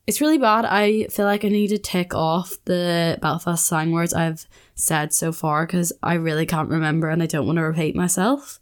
It's 0.08 0.20
really 0.20 0.40
bad. 0.40 0.66
I 0.66 1.04
feel 1.04 1.26
like 1.26 1.46
I 1.46 1.50
need 1.50 1.68
to 1.68 1.78
tick 1.78 2.16
off 2.16 2.58
the 2.66 3.20
Belfast 3.22 3.64
slang 3.64 3.92
words 3.92 4.16
I've 4.16 4.48
said 4.74 5.14
so 5.14 5.32
far 5.32 5.68
because 5.68 5.94
I 6.02 6.16
really 6.16 6.48
can't 6.48 6.70
remember 6.70 7.08
and 7.08 7.22
I 7.22 7.28
don't 7.28 7.46
want 7.46 7.58
to 7.58 7.66
repeat 7.66 7.96
myself. 7.96 8.60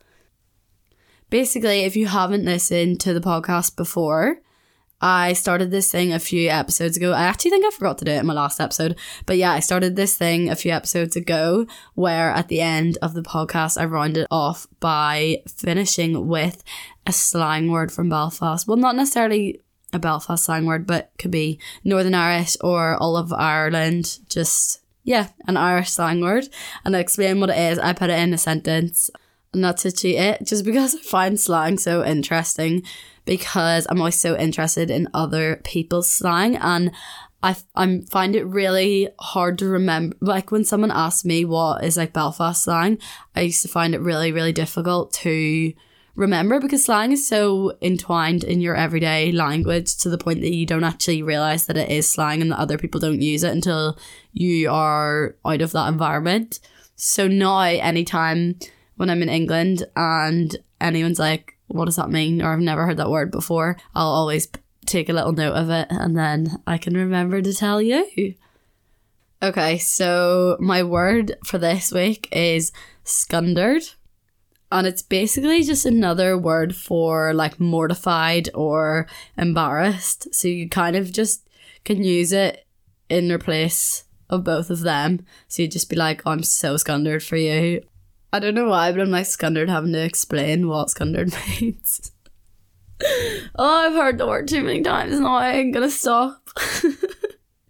Basically, 1.29 1.85
if 1.85 1.95
you 1.95 2.07
haven't 2.07 2.43
listened 2.43 2.99
to 2.99 3.13
the 3.13 3.21
podcast 3.21 3.77
before, 3.77 4.41
I 5.01 5.33
started 5.33 5.69
this 5.69 5.91
thing 5.91 6.12
a 6.12 6.19
few 6.19 6.49
episodes 6.49 6.97
ago. 6.97 7.13
I 7.13 7.23
actually 7.23 7.51
think 7.51 7.65
I 7.65 7.69
forgot 7.69 7.99
to 7.99 8.05
do 8.05 8.12
it 8.12 8.19
in 8.19 8.25
my 8.25 8.33
last 8.33 8.60
episode. 8.60 8.97
But 9.25 9.38
yeah, 9.38 9.51
I 9.51 9.60
started 9.60 9.95
this 9.95 10.17
thing 10.17 10.49
a 10.49 10.55
few 10.55 10.71
episodes 10.71 11.15
ago 11.15 11.67
where 11.93 12.31
at 12.31 12.47
the 12.47 12.62
end 12.62 12.97
of 13.01 13.13
the 13.13 13.21
podcast, 13.21 13.79
I 13.79 13.86
rounded 13.86 14.25
off 14.31 14.67
by 14.79 15.43
finishing 15.47 16.27
with 16.27 16.63
a 17.05 17.12
slang 17.12 17.71
word 17.71 17.91
from 17.91 18.10
Belfast. 18.10 18.67
Well, 18.67 18.77
not 18.77 18.95
necessarily 18.95 19.62
a 19.93 19.99
Belfast 19.99 20.43
slang 20.43 20.65
word, 20.65 20.88
but 20.88 21.12
could 21.19 21.31
be 21.31 21.60
Northern 21.83 22.15
Irish 22.15 22.57
or 22.62 22.95
all 22.97 23.17
of 23.17 23.31
Ireland. 23.31 24.17
Just, 24.29 24.81
yeah, 25.03 25.29
an 25.47 25.57
Irish 25.57 25.91
slang 25.91 26.21
word. 26.21 26.49
And 26.83 26.95
I 26.95 26.99
explain 26.99 27.39
what 27.39 27.51
it 27.51 27.57
is. 27.57 27.77
I 27.77 27.93
put 27.93 28.10
it 28.10 28.19
in 28.19 28.33
a 28.33 28.38
sentence 28.38 29.12
not 29.57 29.77
to 29.77 29.91
cheat 29.91 30.15
it 30.15 30.45
just 30.45 30.63
because 30.63 30.95
I 30.95 30.99
find 30.99 31.39
slang 31.39 31.77
so 31.77 32.03
interesting 32.03 32.83
because 33.25 33.85
I'm 33.89 33.99
always 33.99 34.19
so 34.19 34.37
interested 34.37 34.89
in 34.89 35.09
other 35.13 35.61
people's 35.63 36.09
slang 36.09 36.55
and 36.55 36.91
I, 37.43 37.55
I 37.75 38.01
find 38.09 38.35
it 38.35 38.45
really 38.45 39.09
hard 39.19 39.59
to 39.59 39.67
remember. 39.67 40.15
Like 40.21 40.51
when 40.51 40.65
someone 40.65 40.91
asks 40.91 41.23
me 41.23 41.45
what 41.45 41.83
is 41.83 41.97
like 41.97 42.13
Belfast 42.13 42.63
slang, 42.63 42.97
I 43.35 43.41
used 43.41 43.61
to 43.61 43.67
find 43.67 43.93
it 43.93 44.01
really, 44.01 44.31
really 44.31 44.53
difficult 44.53 45.13
to 45.13 45.73
remember 46.15 46.59
because 46.59 46.85
slang 46.85 47.11
is 47.11 47.27
so 47.27 47.77
entwined 47.79 48.43
in 48.43 48.59
your 48.59 48.75
everyday 48.75 49.31
language 49.31 49.95
to 49.97 50.09
the 50.09 50.17
point 50.17 50.41
that 50.41 50.53
you 50.53 50.65
don't 50.65 50.83
actually 50.83 51.21
realize 51.21 51.67
that 51.67 51.77
it 51.77 51.89
is 51.89 52.09
slang 52.09 52.41
and 52.41 52.51
that 52.51 52.59
other 52.59 52.77
people 52.77 52.99
don't 52.99 53.21
use 53.21 53.43
it 53.43 53.51
until 53.51 53.97
you 54.33 54.69
are 54.71 55.35
out 55.45 55.61
of 55.61 55.73
that 55.73 55.87
environment. 55.87 56.59
So 56.95 57.27
now, 57.27 57.59
anytime 57.59 58.57
when 58.97 59.10
I'm 59.10 59.21
in 59.21 59.29
England 59.29 59.88
and 59.95 60.55
anyone's 60.81 61.19
like, 61.19 61.57
what 61.67 61.86
does 61.86 61.95
that 61.95 62.10
mean? 62.10 62.41
Or 62.41 62.53
I've 62.53 62.60
never 62.60 62.86
heard 62.86 62.97
that 62.97 63.10
word 63.10 63.31
before, 63.31 63.77
I'll 63.95 64.07
always 64.07 64.47
take 64.86 65.10
a 65.10 65.13
little 65.13 65.33
note 65.33 65.53
of 65.53 65.69
it 65.69 65.88
and 65.89 66.17
then 66.17 66.62
I 66.65 66.77
can 66.77 66.95
remember 66.95 67.41
to 67.41 67.53
tell 67.53 67.81
you. 67.81 68.36
Okay, 69.41 69.77
so 69.77 70.57
my 70.60 70.81
word 70.81 71.36
for 71.45 71.57
this 71.57 71.91
week 71.91 72.27
is 72.31 72.71
scundered. 73.03 73.83
And 74.69 74.86
it's 74.86 75.01
basically 75.01 75.63
just 75.63 75.86
another 75.86 76.38
word 76.38 76.75
for 76.75 77.33
like 77.33 77.60
mortified 77.60 78.49
or 78.53 79.07
embarrassed. 79.38 80.33
So 80.33 80.49
you 80.49 80.67
kind 80.67 80.95
of 80.95 81.13
just 81.13 81.47
can 81.86 82.03
use 82.03 82.33
it 82.33 82.65
in 83.10 83.31
replace 83.31 84.03
of 84.29 84.43
both 84.43 84.69
of 84.69 84.81
them. 84.81 85.25
So 85.47 85.62
you'd 85.62 85.71
just 85.71 85.89
be 85.89 85.95
like, 85.95 86.23
oh, 86.25 86.31
I'm 86.31 86.43
so 86.43 86.75
scundered 86.75 87.23
for 87.23 87.38
you. 87.38 87.81
I 88.33 88.39
don't 88.39 88.55
know 88.55 88.69
why, 88.69 88.91
but 88.91 89.01
I'm 89.01 89.11
like 89.11 89.25
scundered 89.25 89.69
having 89.69 89.93
to 89.93 90.03
explain 90.03 90.67
what 90.67 90.89
scundered 90.89 91.33
means. 91.61 92.11
oh, 93.55 93.87
I've 93.87 93.93
heard 93.93 94.17
the 94.17 94.27
word 94.27 94.47
too 94.47 94.63
many 94.63 94.81
times 94.81 95.19
now. 95.19 95.35
I 95.35 95.51
ain't 95.51 95.73
gonna 95.73 95.89
stop. 95.89 96.49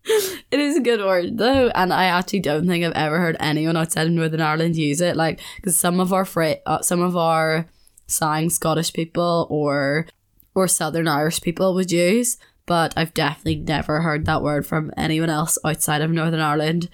it 0.05 0.59
is 0.59 0.77
a 0.77 0.81
good 0.81 0.99
word 1.01 1.37
though, 1.37 1.69
and 1.75 1.93
I 1.93 2.05
actually 2.05 2.39
don't 2.39 2.67
think 2.67 2.83
I've 2.83 2.93
ever 2.93 3.19
heard 3.19 3.37
anyone 3.39 3.77
outside 3.77 4.07
of 4.07 4.13
Northern 4.13 4.41
Ireland 4.41 4.75
use 4.75 5.01
it. 5.01 5.15
Like, 5.15 5.41
because 5.57 5.77
some 5.77 5.99
of 5.99 6.13
our 6.13 6.25
fra- 6.25 6.57
uh, 6.65 6.81
some 6.81 7.01
of 7.01 7.15
our 7.15 7.67
slang 8.07 8.49
Scottish 8.49 8.93
people 8.93 9.47
or 9.49 10.07
or 10.55 10.67
Southern 10.67 11.07
Irish 11.07 11.41
people 11.41 11.75
would 11.75 11.91
use, 11.91 12.37
but 12.65 12.93
I've 12.97 13.13
definitely 13.13 13.57
never 13.57 14.01
heard 14.01 14.25
that 14.25 14.41
word 14.41 14.65
from 14.65 14.91
anyone 14.97 15.29
else 15.29 15.57
outside 15.63 16.01
of 16.01 16.09
Northern 16.09 16.39
Ireland. 16.39 16.89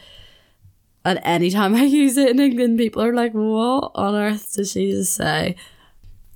And 1.06 1.20
anytime 1.24 1.76
I 1.76 1.84
use 1.84 2.18
it 2.18 2.30
in 2.30 2.39
England, 2.39 2.78
people 2.78 3.04
are 3.04 3.13
like, 3.13 3.34
what 3.34 3.92
on 3.96 4.16
earth 4.16 4.54
does 4.56 4.72
she 4.72 4.92
just 4.92 5.13
say? 5.13 5.56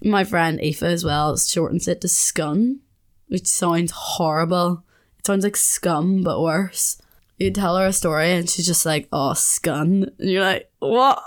My 0.03 0.23
friend 0.23 0.59
Aoife 0.59 0.83
as 0.83 1.03
well 1.03 1.35
shortens 1.37 1.87
it 1.87 2.01
to 2.01 2.07
scun, 2.07 2.79
which 3.27 3.47
sounds 3.47 3.91
horrible. 3.91 4.83
It 5.17 5.25
sounds 5.25 5.43
like 5.43 5.55
scum, 5.55 6.23
but 6.23 6.41
worse. 6.41 7.01
You 7.37 7.51
tell 7.51 7.77
her 7.77 7.87
a 7.87 7.93
story 7.93 8.31
and 8.31 8.49
she's 8.49 8.65
just 8.67 8.85
like, 8.85 9.07
oh, 9.11 9.33
scun. 9.33 10.11
And 10.19 10.29
you're 10.29 10.43
like, 10.43 10.71
what? 10.79 11.21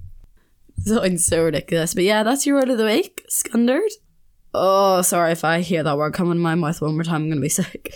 sounds 0.78 1.26
so 1.26 1.44
ridiculous. 1.44 1.94
But 1.94 2.04
yeah, 2.04 2.22
that's 2.22 2.46
your 2.46 2.56
word 2.56 2.70
of 2.70 2.78
the 2.78 2.84
week, 2.84 3.24
scundered. 3.28 3.90
Oh, 4.54 5.02
sorry 5.02 5.32
if 5.32 5.44
I 5.44 5.60
hear 5.60 5.82
that 5.82 5.98
word 5.98 6.14
come 6.14 6.30
in 6.30 6.38
my 6.38 6.54
mouth 6.54 6.80
one 6.80 6.94
more 6.94 7.04
time, 7.04 7.22
I'm 7.22 7.28
going 7.28 7.36
to 7.36 7.42
be 7.42 7.48
sick. 7.50 7.92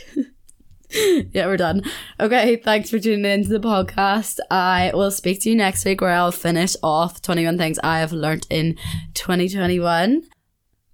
yeah, 1.32 1.46
we're 1.46 1.56
done. 1.56 1.82
Okay, 2.18 2.56
thanks 2.56 2.90
for 2.90 2.98
tuning 2.98 3.24
in 3.24 3.44
to 3.44 3.48
the 3.48 3.60
podcast. 3.60 4.38
I 4.50 4.90
will 4.92 5.12
speak 5.12 5.40
to 5.42 5.50
you 5.50 5.56
next 5.56 5.84
week 5.84 6.00
where 6.00 6.10
I'll 6.10 6.32
finish 6.32 6.74
off 6.82 7.22
21 7.22 7.58
things 7.58 7.78
I 7.84 8.00
have 8.00 8.12
learned 8.12 8.46
in 8.50 8.76
2021. 9.14 10.24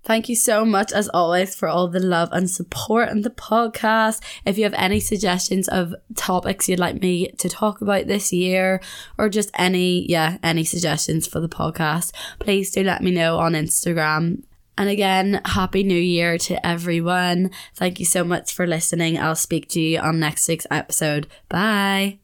Thank 0.03 0.29
you 0.29 0.37
so 0.37 0.65
much, 0.65 0.93
as 0.93 1.09
always, 1.09 1.55
for 1.55 1.67
all 1.67 1.89
the 1.89 1.99
love 1.99 2.29
and 2.31 2.49
support 2.49 3.09
on 3.09 3.23
the 3.23 3.31
podcast. 3.31 4.23
If 4.45 4.59
you 4.59 4.65
have 4.65 4.75
any 4.75 5.01
suggestions 5.01 5.67
of 5.67 5.95
topics 6.15 6.69
you'd 6.69 6.79
like 6.79 7.01
me 7.01 7.29
to 7.39 7.49
talk 7.49 7.81
about 7.81 8.07
this 8.07 8.33
year, 8.33 8.81
or 9.19 9.29
just 9.31 9.51
any, 9.55 10.09
yeah, 10.09 10.37
any 10.43 10.65
suggestions 10.65 11.27
for 11.27 11.41
the 11.41 11.49
podcast, 11.49 12.13
please 12.39 12.71
do 12.71 12.85
let 12.85 13.03
me 13.03 13.11
know 13.11 13.39
on 13.39 13.55
Instagram 13.55 14.43
and 14.79 14.89
again, 14.89 15.41
Happy 15.45 15.83
New 15.83 15.99
Year 15.99 16.39
to 16.39 16.67
everyone. 16.67 17.51
Thank 17.75 17.99
you 17.99 18.07
so 18.07 18.25
much 18.25 18.53
for 18.53 18.67
listening. 18.67 19.19
I'll 19.19 19.35
speak 19.37 19.69
to 19.71 19.81
you 19.81 19.99
on 19.99 20.21
next 20.21 20.49
week's 20.49 20.67
episode. 20.71 21.27
Bye. 21.49 22.19